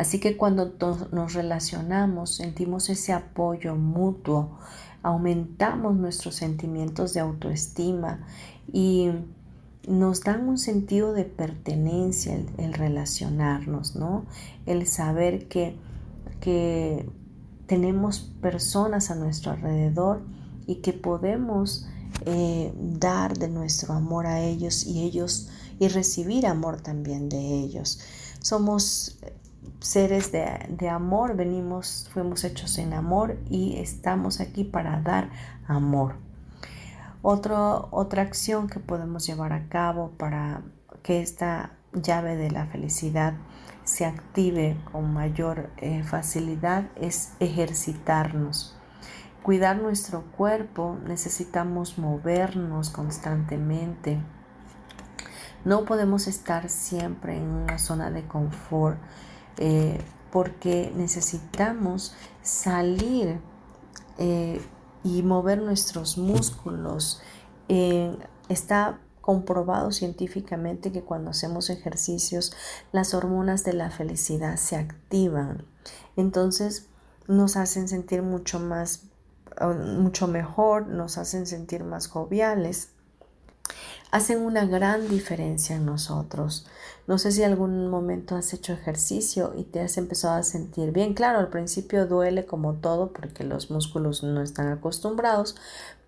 [0.00, 0.72] Así que cuando
[1.12, 4.58] nos relacionamos sentimos ese apoyo mutuo
[5.02, 8.26] aumentamos nuestros sentimientos de autoestima
[8.72, 9.10] y
[9.86, 14.24] nos dan un sentido de pertenencia el, relacionarnos, ¿no?
[14.64, 15.76] El saber que,
[16.40, 17.06] que
[17.66, 20.22] tenemos personas a nuestro alrededor
[20.66, 21.86] y que podemos
[22.24, 28.00] eh, dar de nuestro amor a ellos y ellos y recibir amor también de ellos.
[28.40, 29.18] Somos
[29.80, 35.30] seres de, amor, venimos, fuimos hechos en amor y estamos aquí para dar
[35.66, 36.16] amor.
[37.22, 40.62] otra acción que podemos llevar a cabo para
[41.02, 43.34] que esta llave de la felicidad
[43.84, 48.76] se active con mayor eh, facilidad es ejercitarnos.
[49.42, 54.20] Cuidar nuestro cuerpo, necesitamos movernos constantemente.
[55.64, 58.98] No podemos estar siempre en una zona de confort
[59.58, 60.00] eh,
[60.32, 63.40] porque necesitamos salir
[64.18, 64.60] eh,
[65.02, 67.20] y mover nuestros músculos.
[67.68, 68.16] Eh,
[68.48, 72.52] está comprobado científicamente que cuando hacemos ejercicios
[72.90, 75.66] las hormonas de la felicidad se activan.
[76.16, 76.88] Entonces
[77.28, 79.04] nos hacen sentir mucho más,
[79.98, 82.90] mucho mejor, nos hacen sentir más joviales.
[84.10, 86.66] Hacen una gran diferencia en nosotros.
[87.06, 91.14] No sé si algún momento has hecho ejercicio y te has empezado a sentir bien.
[91.14, 95.56] Claro, al principio duele como todo porque los músculos no están acostumbrados,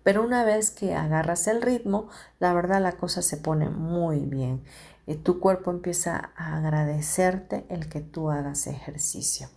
[0.03, 4.63] pero una vez que agarras el ritmo, la verdad la cosa se pone muy bien.
[5.05, 9.49] Y tu cuerpo empieza a agradecerte el que tú hagas ejercicio.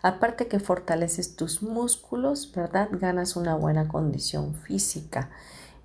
[0.00, 2.88] Aparte que fortaleces tus músculos, ¿verdad?
[2.92, 5.30] Ganas una buena condición física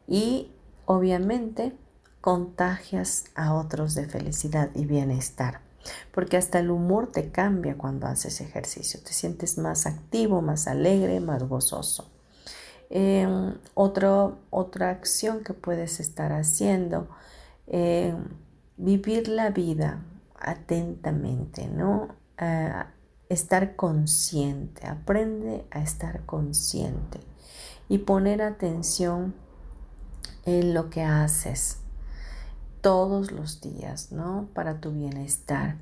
[0.08, 0.52] y
[0.86, 1.76] obviamente
[2.22, 5.62] contagias a otros de felicidad y bienestar.
[6.12, 9.00] Porque hasta el humor te cambia cuando haces ejercicio.
[9.02, 12.10] Te sientes más activo, más alegre, más gozoso.
[12.90, 17.08] Em, otra acción que puedes estar haciendo,
[17.68, 18.16] eh,
[18.78, 20.02] vivir la vida
[20.40, 22.18] atentamente, ¿no?
[23.28, 27.20] estar consciente, aprende a estar consciente
[27.90, 29.36] y poner atención
[30.46, 31.79] en lo que haces
[32.82, 34.50] todos los días, ¿no?
[34.54, 35.78] Para tu bienestar.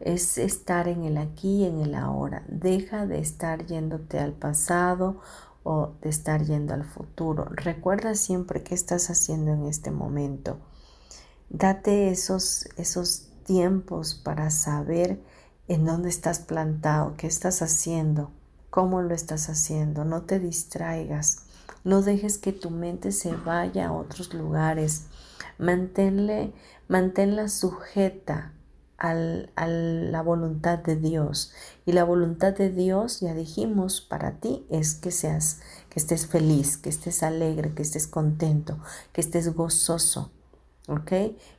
[0.00, 2.44] Es estar en el aquí y en el ahora.
[2.48, 5.20] Deja de estar yéndote al pasado
[5.62, 7.46] o de estar yendo al futuro.
[7.50, 10.58] Recuerda siempre qué estás haciendo en este momento.
[11.50, 15.22] Date esos, esos tiempos para saber
[15.68, 18.30] en dónde estás plantado, qué estás haciendo,
[18.70, 20.04] cómo lo estás haciendo.
[20.04, 21.44] No te distraigas.
[21.84, 25.06] No dejes que tu mente se vaya a otros lugares.
[25.62, 26.52] Manténle,
[26.88, 28.52] manténla sujeta
[28.98, 31.52] al, a la voluntad de Dios.
[31.86, 36.76] Y la voluntad de Dios, ya dijimos, para ti es que seas, que estés feliz,
[36.76, 38.78] que estés alegre, que estés contento,
[39.12, 40.32] que estés gozoso,
[40.88, 41.12] ¿ok?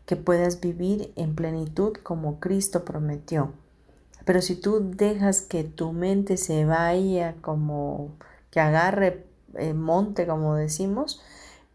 [0.06, 3.54] Que puedas vivir en plenitud como Cristo prometió.
[4.26, 8.12] Pero si tú dejas que tu mente se vaya como
[8.52, 9.26] que agarre
[9.56, 11.22] eh, monte, como decimos,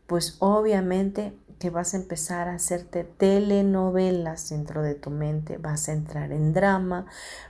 [0.07, 5.93] pues obviamente que vas a empezar a hacerte telenovelas dentro de tu mente, vas a
[5.93, 7.07] entrar en drama,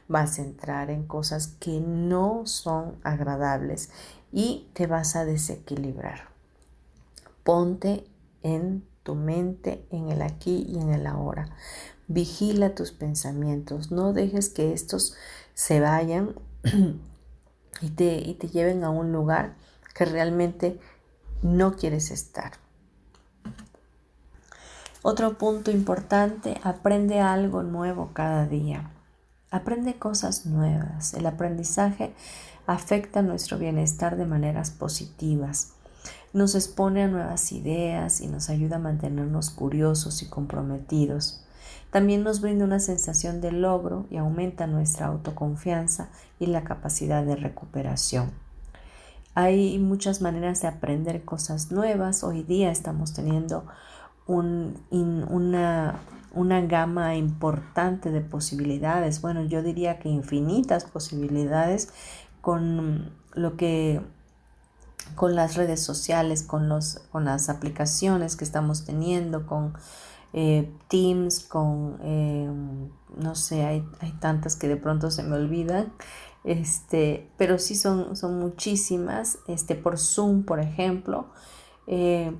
[0.09, 3.91] vas a entrar en cosas que no son agradables
[4.33, 6.29] y te vas a desequilibrar.
[7.45, 8.05] Ponte
[8.43, 11.55] en tu mente, en el aquí y en el ahora.
[12.09, 15.15] Vigila tus pensamientos, no dejes que estos
[15.55, 16.35] se vayan
[17.83, 19.57] y te, y te lleven a un lugar
[19.95, 20.81] que realmente
[21.43, 22.53] no quieres estar.
[25.03, 28.90] Otro punto importante, aprende algo nuevo cada día.
[29.49, 31.14] Aprende cosas nuevas.
[31.14, 32.12] El aprendizaje
[32.66, 35.74] afecta nuestro bienestar de maneras positivas.
[36.32, 41.44] Nos expone a nuevas ideas y nos ayuda a mantenernos curiosos y comprometidos.
[41.92, 46.09] También nos brinda una sensación de logro y aumenta nuestra autoconfianza
[46.40, 48.32] y la capacidad de recuperación.
[49.34, 52.24] Hay muchas maneras de aprender cosas nuevas.
[52.24, 53.64] Hoy día estamos teniendo
[54.29, 56.01] una,
[56.33, 61.93] una gama importante de posibilidades, bueno, yo diría que infinitas posibilidades
[62.41, 64.01] con lo que
[65.14, 69.72] con las redes sociales, con, los, con las aplicaciones que estamos teniendo, con
[70.33, 72.51] eh, Teams, con, eh,
[73.16, 75.93] no sé, hay, hay, tantas que de pronto se me olvidan,
[76.45, 81.26] este, pero sí son, son muchísimas, este, por Zoom, por ejemplo.
[81.87, 82.37] Eh,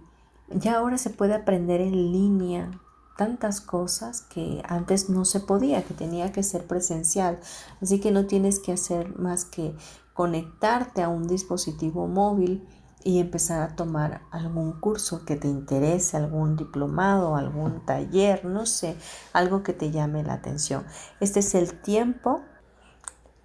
[0.51, 2.71] ya ahora se puede aprender en línea
[3.17, 7.41] tantas cosas que antes no se podía, que tenía que ser presencial.
[7.83, 9.75] Así que no tienes que hacer más que
[10.15, 12.67] conectarte a un dispositivo móvil
[13.05, 18.97] y empezar a tomar algún curso que te interese, algún diplomado, algún taller, no sé,
[19.33, 20.85] algo que te llame la atención.
[21.21, 22.43] Este es el tiempo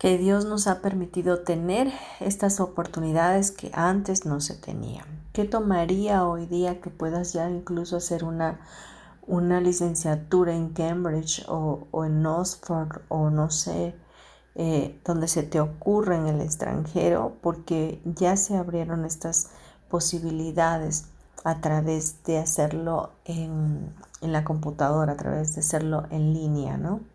[0.03, 1.89] que Dios nos ha permitido tener
[2.19, 5.05] estas oportunidades que antes no se tenían.
[5.31, 8.59] ¿Qué tomaría hoy día que puedas ya incluso hacer una,
[9.25, 13.95] una licenciatura en Cambridge o, en Oxford o no sé,
[14.55, 17.37] eh, donde se te ocurra en el extranjero?
[17.41, 19.51] Porque ya se abrieron estas
[19.87, 21.05] posibilidades
[21.45, 27.12] a través de hacerlo en, en la computadora, a través de hacerlo en línea, ¿no?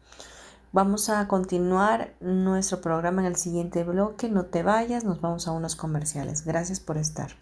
[0.70, 4.28] Vamos a continuar nuestro programa en el siguiente bloque.
[4.28, 6.44] No te vayas, nos vamos a unos comerciales.
[6.44, 7.36] Gracias por estar.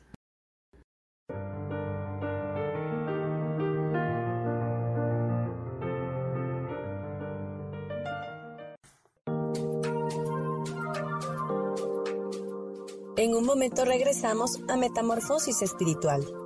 [13.16, 16.45] En un momento regresamos a Metamorfosis Espiritual.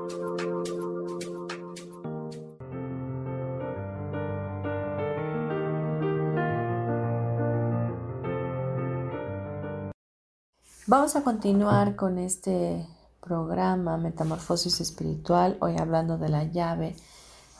[10.91, 12.85] Vamos a continuar con este
[13.21, 16.97] programa Metamorfosis Espiritual, hoy hablando de la llave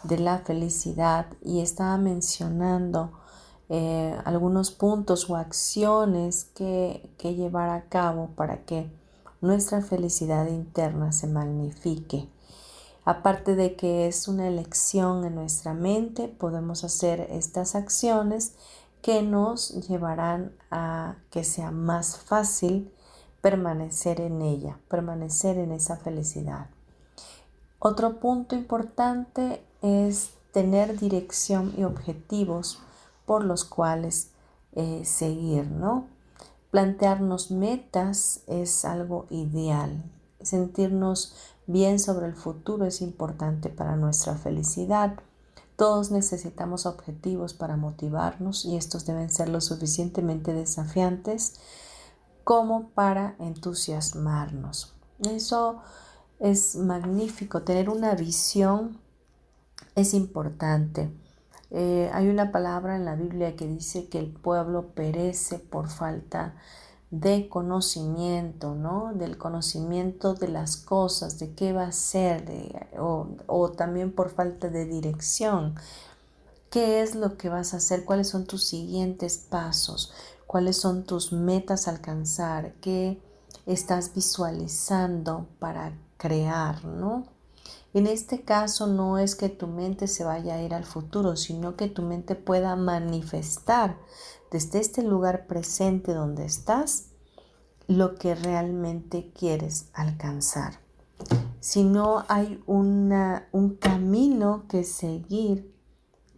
[0.03, 3.13] de la felicidad y estaba mencionando
[3.69, 8.91] eh, algunos puntos o acciones que, que llevar a cabo para que
[9.39, 12.27] nuestra felicidad interna se magnifique.
[13.05, 18.55] Aparte de que es una elección en nuestra mente, podemos hacer estas acciones
[19.01, 22.91] que nos llevarán a que sea más fácil
[23.41, 26.67] permanecer en ella, permanecer en esa felicidad.
[27.79, 32.79] Otro punto importante es tener dirección y objetivos
[33.25, 34.29] por los cuales
[34.73, 36.05] eh, seguir, ¿no?
[36.69, 40.03] Plantearnos metas es algo ideal.
[40.41, 41.33] Sentirnos
[41.67, 45.15] bien sobre el futuro es importante para nuestra felicidad.
[45.75, 51.55] Todos necesitamos objetivos para motivarnos y estos deben ser lo suficientemente desafiantes
[52.43, 54.93] como para entusiasmarnos.
[55.19, 55.81] Eso
[56.39, 57.61] es magnífico.
[57.61, 58.99] Tener una visión
[59.95, 61.09] es importante.
[61.69, 66.55] Eh, hay una palabra en la Biblia que dice que el pueblo perece por falta
[67.11, 69.13] de conocimiento, ¿no?
[69.13, 74.69] Del conocimiento de las cosas, de qué va a ser, o, o también por falta
[74.69, 75.75] de dirección.
[76.69, 78.05] ¿Qué es lo que vas a hacer?
[78.05, 80.13] ¿Cuáles son tus siguientes pasos?
[80.51, 82.73] ¿Cuáles son tus metas a alcanzar?
[82.81, 83.21] ¿Qué
[83.65, 87.23] estás visualizando para crear, ¿no?
[87.93, 91.77] En este caso no es que tu mente se vaya a ir al futuro, sino
[91.77, 93.95] que tu mente pueda manifestar
[94.51, 97.05] desde este lugar presente donde estás
[97.87, 100.81] lo que realmente quieres alcanzar.
[101.61, 105.73] Si no hay un camino que seguir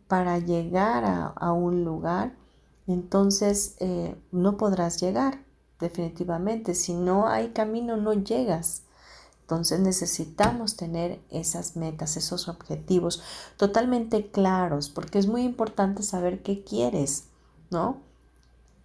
[0.08, 2.43] para llegar a, un lugar,
[2.88, 5.44] entonces eh, no podrás llegar
[5.80, 6.76] definitivamente.
[6.76, 8.84] Si no hay camino, no llegas.
[9.42, 13.22] Entonces necesitamos tener esas metas, esos objetivos
[13.58, 17.26] totalmente claros, porque es muy importante saber qué quieres,
[17.70, 17.98] ¿no?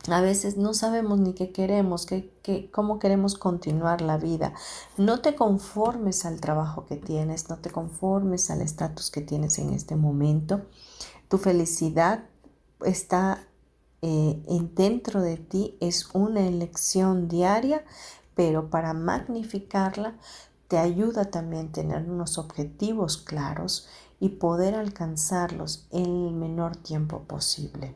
[0.08, 4.54] A veces no sabemos ni qué queremos, qué, cómo queremos continuar la vida.
[4.96, 9.72] No te conformes al trabajo que tienes, no te conformes al estatus que tienes en
[9.72, 10.62] este momento.
[11.28, 12.24] Tu felicidad
[12.84, 13.47] está
[14.02, 14.40] eh,
[14.74, 17.84] dentro de ti, es una elección diaria,
[18.34, 20.14] pero para magnificarla
[20.68, 23.88] te ayuda también tener unos objetivos claros
[24.20, 27.94] y poder alcanzarlos en el menor tiempo posible.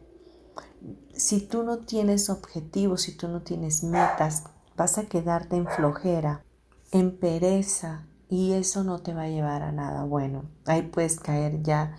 [1.15, 4.45] Si tú no tienes objetivos, si tú no tienes metas,
[4.77, 6.45] vas a quedarte en flojera,
[6.91, 10.45] en pereza y eso no te va a llevar a nada bueno.
[10.65, 11.97] Ahí puedes caer ya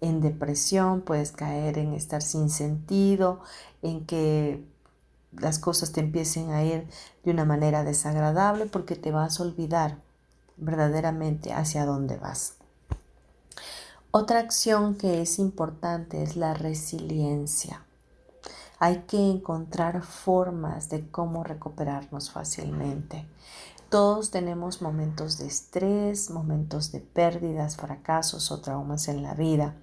[0.00, 3.40] en depresión, puedes caer en estar sin sentido,
[3.82, 4.64] en que
[5.32, 6.88] las cosas te empiecen a ir
[7.24, 9.98] de una manera desagradable porque te vas a olvidar
[10.56, 12.54] verdaderamente hacia dónde vas.
[14.10, 17.84] Otra acción que es importante es la resiliencia.
[18.78, 23.26] Hay que encontrar formas de cómo recuperarnos fácilmente.
[23.88, 29.76] Todos tenemos momentos de estrés, momentos de pérdidas, fracasos o traumas en la vida.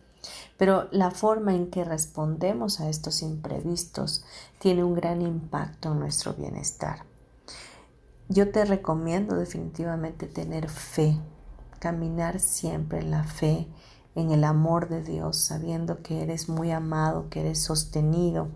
[0.57, 4.23] Pero la forma en que respondemos a estos imprevistos
[4.59, 7.05] tiene un gran impacto en nuestro bienestar.
[8.29, 11.19] Yo te recomiendo definitivamente tener fe,
[11.79, 13.67] caminar siempre en la fe,
[14.15, 18.47] en el amor de Dios, sabiendo que eres muy amado, que eres sostenido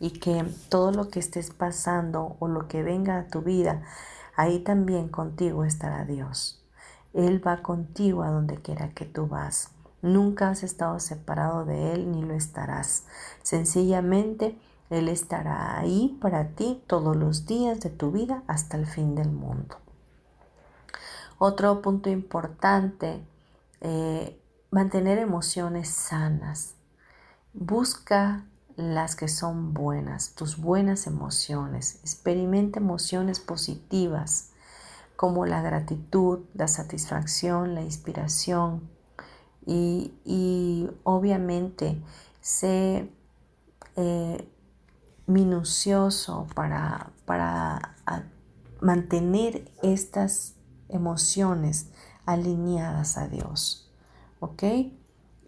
[0.00, 3.82] y que todo lo que estés pasando o lo que venga a tu vida,
[4.36, 6.64] ahí también contigo estará Dios.
[7.12, 9.70] Él va contigo a donde quiera que tú vas.
[10.02, 13.04] Nunca has estado separado de Él ni lo estarás.
[13.42, 14.58] Sencillamente,
[14.90, 19.30] Él estará ahí para ti todos los días de tu vida hasta el fin del
[19.30, 19.76] mundo.
[21.38, 23.24] Otro punto importante,
[23.80, 24.40] eh,
[24.70, 26.74] mantener emociones sanas.
[27.52, 28.44] Busca
[28.76, 32.00] las que son buenas, tus buenas emociones.
[32.02, 34.50] Experimenta emociones positivas
[35.16, 38.91] como la gratitud, la satisfacción, la inspiración,
[39.66, 42.00] y, obviamente
[42.40, 43.08] sé
[43.96, 44.48] eh,
[45.26, 47.96] minucioso para, para
[48.80, 50.54] mantener estas
[50.88, 51.86] emociones
[52.26, 53.90] alineadas a Dios.
[54.40, 54.64] ¿Ok?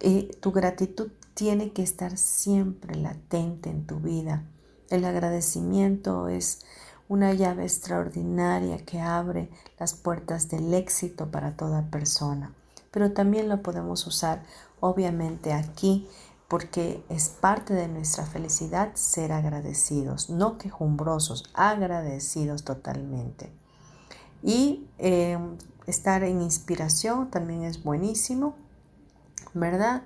[0.00, 4.44] Y tu gratitud tiene que estar siempre latente en tu vida.
[4.90, 6.60] El agradecimiento es
[7.08, 12.54] una llave extraordinaria que abre las puertas del éxito para toda persona
[12.94, 14.44] pero también lo podemos usar
[14.78, 16.06] obviamente aquí
[16.46, 23.50] porque es parte de nuestra felicidad ser agradecidos, no quejumbrosos, agradecidos totalmente.
[24.44, 25.36] Y eh,
[25.88, 28.54] estar en inspiración también es buenísimo,
[29.54, 30.04] ¿verdad?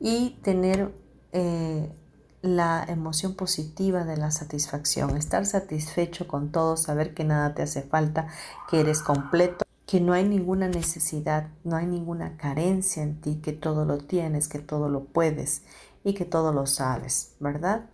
[0.00, 0.94] Y tener
[1.32, 1.92] eh,
[2.40, 7.82] la emoción positiva de la satisfacción, estar satisfecho con todo, saber que nada te hace
[7.82, 8.28] falta,
[8.70, 13.52] que eres completo que no hay ninguna necesidad, no hay ninguna carencia en ti, que
[13.52, 15.62] todo lo tienes, que todo lo puedes
[16.04, 17.90] y que todo lo sabes, ¿verdad?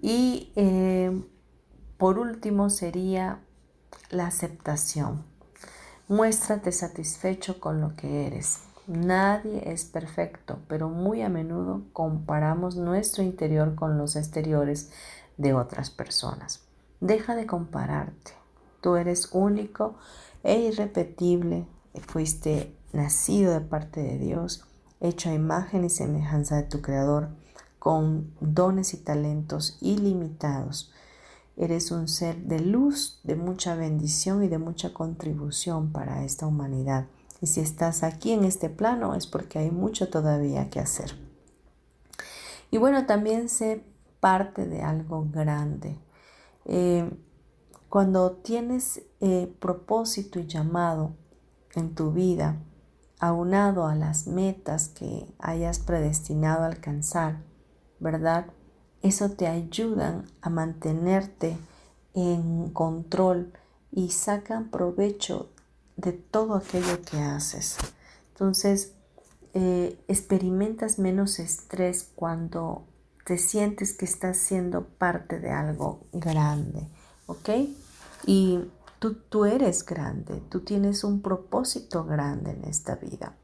[0.00, 1.22] Y eh,
[1.96, 3.40] por último sería
[4.10, 5.24] la aceptación.
[6.08, 8.60] Muéstrate satisfecho con lo que eres.
[8.86, 14.92] Nadie es perfecto, pero muy a menudo comparamos nuestro interior con los exteriores
[15.36, 16.62] de otras personas.
[17.00, 18.32] Deja de compararte.
[18.80, 19.96] Tú eres único
[20.46, 21.66] e irrepetible,
[22.06, 24.64] fuiste nacido de parte de Dios,
[25.00, 27.30] hecho a imagen y semejanza de tu Creador,
[27.80, 30.92] con dones y talentos ilimitados.
[31.56, 37.06] Eres un ser de luz, de mucha bendición y de mucha contribución para esta humanidad.
[37.40, 41.18] Y si estás aquí en este plano es porque hay mucho todavía que hacer.
[42.70, 43.82] Y bueno, también sé
[44.20, 45.98] parte de algo grande.
[46.66, 47.10] Eh,
[47.88, 51.12] cuando tienes eh, propósito y llamado
[51.74, 52.56] en tu vida,
[53.18, 57.42] aunado a las metas que hayas predestinado a alcanzar,
[58.00, 58.46] ¿verdad?
[59.02, 61.56] Eso te ayuda a mantenerte
[62.14, 63.52] en control
[63.92, 65.50] y sacan provecho
[65.96, 67.76] de todo aquello que haces.
[68.32, 68.94] Entonces,
[69.54, 72.84] eh, experimentas menos estrés cuando
[73.24, 76.88] te sientes que estás siendo parte de algo grande.
[77.26, 77.50] ¿Ok?
[78.26, 78.60] Y
[78.98, 83.36] tú, tú eres grande, tú tienes un propósito grande en esta vida.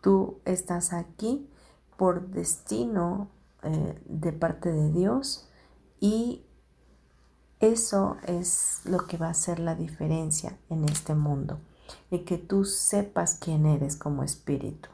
[0.00, 1.48] Tú estás aquí
[1.96, 3.28] por destino
[3.62, 5.48] eh, de parte de Dios
[6.00, 6.44] y
[7.60, 11.58] eso es lo que va a hacer la diferencia en este mundo.
[12.10, 14.88] En que tú sepas quién eres como espíritu.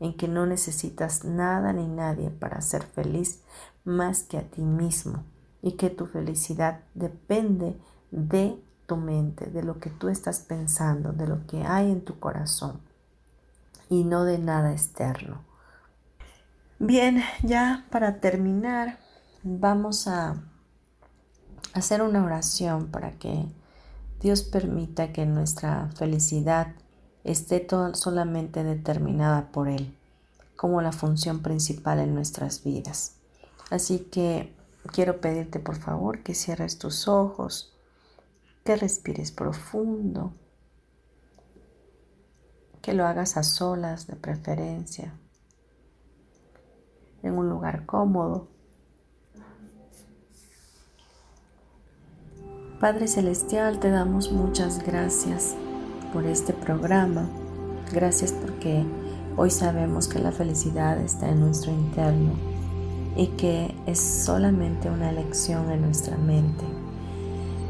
[0.00, 3.40] En que no necesitas nada ni nadie para ser feliz
[3.84, 5.24] más que a ti mismo
[5.66, 7.76] y que tu felicidad depende
[8.12, 8.56] de
[8.86, 12.80] tu mente, de lo que tú estás pensando, de lo que hay en tu corazón
[13.90, 15.42] y no de nada externo.
[16.78, 19.00] Bien, ya para terminar,
[19.42, 20.40] vamos a
[21.74, 23.48] hacer una oración para que
[24.20, 26.76] Dios permita que nuestra felicidad
[27.24, 29.98] esté solamente determinada por Él
[30.54, 33.16] como la función principal en nuestras vidas.
[33.68, 34.54] Así que
[34.86, 37.76] quiero pedirte por favor que cierres tus ojos,
[38.64, 40.34] que respires profundo,
[42.82, 45.14] que lo hagas a solas de preferencia,
[47.22, 48.48] en un lugar cómodo.
[52.80, 55.54] Padre Celestial, te damos muchas gracias
[56.12, 57.28] por este programa.
[57.92, 58.84] Gracias porque
[59.36, 62.55] hoy sabemos que la felicidad está en nuestro interno
[63.16, 66.64] y que es solamente una elección en nuestra mente.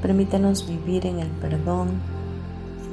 [0.02, 2.00] Permítenos vivir en el perdón,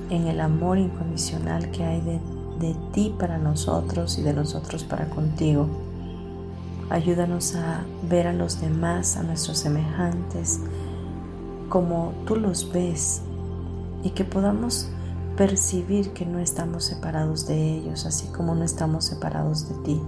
[0.10, 2.20] en el amor incondicional que hay de,
[2.60, 5.68] de ti para nosotros y de nosotros para contigo.
[6.90, 10.60] Ayúdanos a ver a los demás, a nuestros semejantes,
[11.70, 13.22] como tú los ves
[14.04, 14.90] y que podamos
[15.38, 20.02] percibir que no estamos separados de ellos, así como no estamos separados de ti,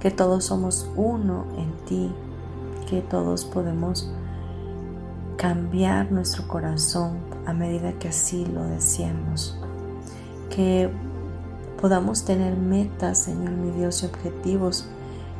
[0.00, 2.12] que todos somos uno en ti,
[2.88, 4.10] que todos podemos
[5.36, 9.58] cambiar nuestro corazón a medida que así lo deseamos,
[10.50, 10.90] que
[11.80, 14.86] podamos tener metas, Señor mi Dios, y objetivos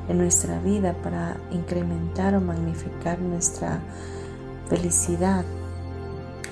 [0.09, 3.81] en nuestra vida para incrementar o magnificar nuestra
[4.69, 5.45] felicidad.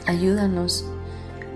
[0.07, 0.85] Ayúdanos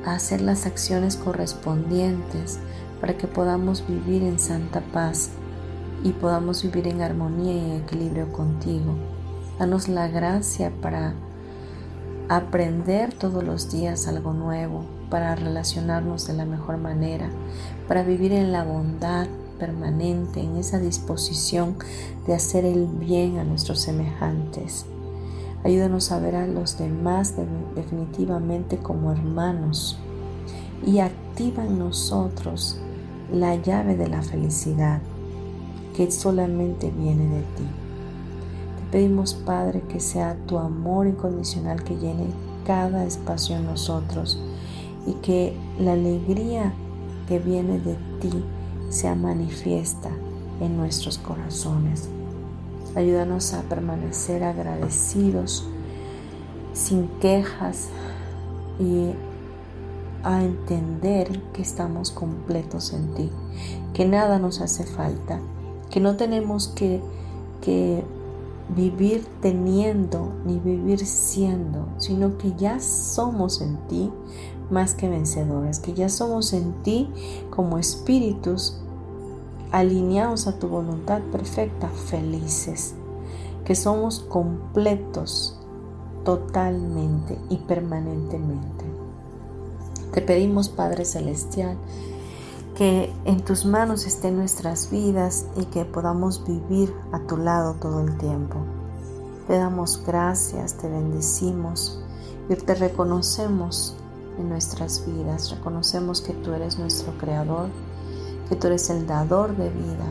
[0.04, 2.58] a hacer las acciones correspondientes
[3.00, 5.30] para que podamos vivir en santa paz
[6.02, 8.94] y podamos vivir en armonía y equilibrio contigo.
[9.58, 11.14] Danos la gracia para
[12.28, 17.28] aprender todos los días algo nuevo, para relacionarnos de la mejor manera,
[17.88, 19.26] para vivir en la bondad
[19.58, 21.76] permanente, en esa disposición
[22.26, 24.86] de hacer el bien a nuestros semejantes.
[25.64, 27.34] Ayúdanos a ver a los demás
[27.74, 29.98] definitivamente como hermanos
[30.86, 32.80] y activa en nosotros
[33.30, 35.02] la llave de la felicidad
[35.96, 37.64] que solamente viene de ti.
[38.76, 42.26] Te pedimos, Padre, que sea tu amor incondicional que llene
[42.66, 44.38] cada espacio en nosotros
[45.06, 46.72] y que la alegría
[47.28, 48.44] que viene de ti
[48.90, 50.10] sea manifiesta
[50.60, 52.08] en nuestros corazones.
[52.94, 55.66] Ayúdanos a permanecer agradecidos,
[56.72, 57.88] sin quejas
[58.78, 59.12] y
[60.22, 63.30] a entender que estamos completos en ti,
[63.94, 65.40] que nada nos hace falta,
[65.90, 67.00] que no tenemos que,
[67.60, 68.04] que
[68.74, 74.10] vivir teniendo ni vivir siendo, sino que ya somos en ti
[74.70, 77.10] más que vencedores, que ya somos en ti
[77.50, 78.80] como espíritus
[79.72, 82.94] alineados a tu voluntad perfecta, felices,
[83.64, 85.58] que somos completos
[86.24, 88.84] totalmente y permanentemente.
[90.12, 91.76] Te pedimos, Padre Celestial,
[92.80, 98.00] que en tus manos estén nuestras vidas y que podamos vivir a tu lado todo
[98.00, 98.56] el tiempo.
[99.46, 102.02] Te damos gracias, te bendecimos
[102.48, 103.98] y te reconocemos
[104.38, 105.50] en nuestras vidas.
[105.50, 107.68] Reconocemos que tú eres nuestro creador
[108.48, 110.06] que tú eres el dador de vida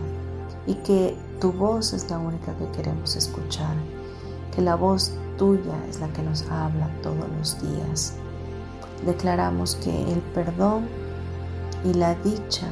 [0.67, 3.75] y que tu voz es la única que queremos escuchar,
[4.55, 8.13] que la voz tuya es la que nos habla todos los días.
[9.07, 11.08] Declaramos que el perdón
[11.83, 12.67] y la dicha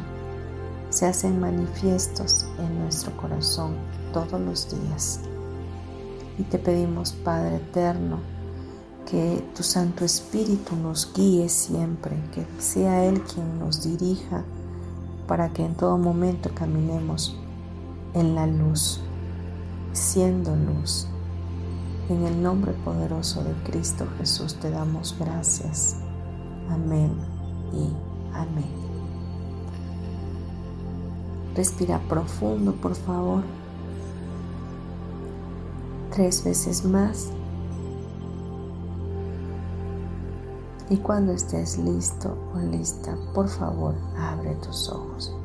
[0.89, 3.76] se hacen manifiestos en nuestro corazón
[4.14, 5.22] todos los días.
[6.38, 8.20] Y te pedimos, Padre Eterno,
[9.10, 14.43] que tu Santo Espíritu nos guíe siempre, que sea Él quien nos dirija
[15.28, 17.38] para que en todo momento caminemos
[18.14, 19.01] en la luz,
[19.93, 21.08] siendo luz.
[22.10, 25.97] En el nombre poderoso de Cristo Jesús te damos gracias.
[26.70, 27.12] Amén
[27.74, 27.91] y
[28.34, 28.87] amén.
[31.58, 33.41] Respira profundo, por favor.
[36.12, 37.32] Tres veces más.
[40.91, 45.36] Y cuando estés listo o lista, por favor, abre tus ojos.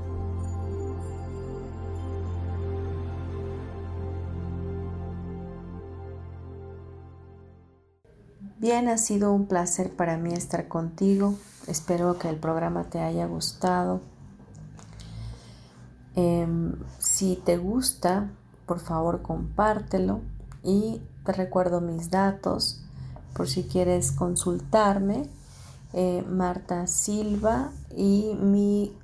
[8.58, 11.36] Bien, ha sido un placer para mí estar contigo.
[11.66, 14.11] Espero que el programa te haya gustado.
[16.14, 18.30] Em, si te gusta,
[18.66, 20.20] por favor compártelo
[20.62, 22.84] y te recuerdo mis datos
[23.34, 25.30] por si quieres consultarme,
[25.94, 28.94] eh, Marta Silva y mi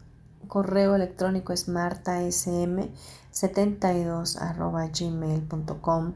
[0.49, 4.39] correo electrónico es martasm72
[4.99, 6.13] gmail.com.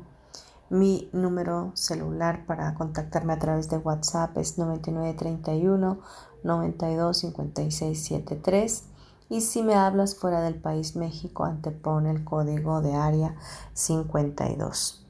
[0.70, 6.00] Mi número celular para contactarme a través de WhatsApp es 9931
[6.44, 8.84] 925673
[9.32, 13.34] y si me hablas fuera del país México antepone el código de área
[13.72, 15.06] 52.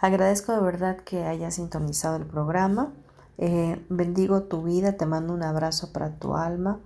[0.00, 2.92] Agradezco de verdad que hayas sintonizado el programa.
[3.38, 6.78] Eh, bendigo tu vida, te mando un abrazo para tu alma.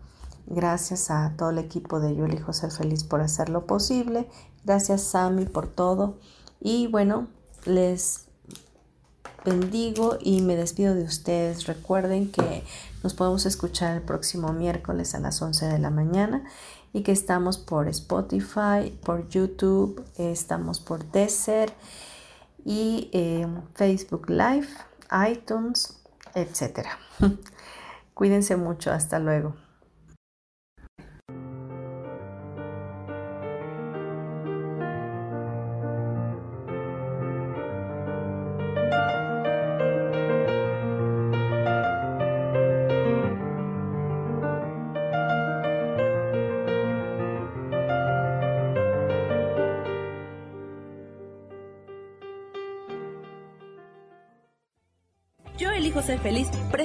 [0.46, 4.26] Gracias a todo el equipo de Yo elijo ser feliz por hacerlo posible.
[4.64, 6.16] Gracias Sami por todo.
[6.62, 7.26] Y bueno,
[7.66, 8.29] les
[9.44, 11.66] bendigo y me despido de ustedes.
[11.66, 12.64] Recuerden que
[13.02, 16.44] nos podemos escuchar el próximo miércoles a las 11 de la mañana
[16.92, 21.74] y que estamos por Spotify, por YouTube, estamos por Desert
[22.64, 24.68] y eh, Facebook Live,
[25.30, 26.00] iTunes,
[26.34, 26.86] etc.
[28.14, 29.54] Cuídense mucho, hasta luego.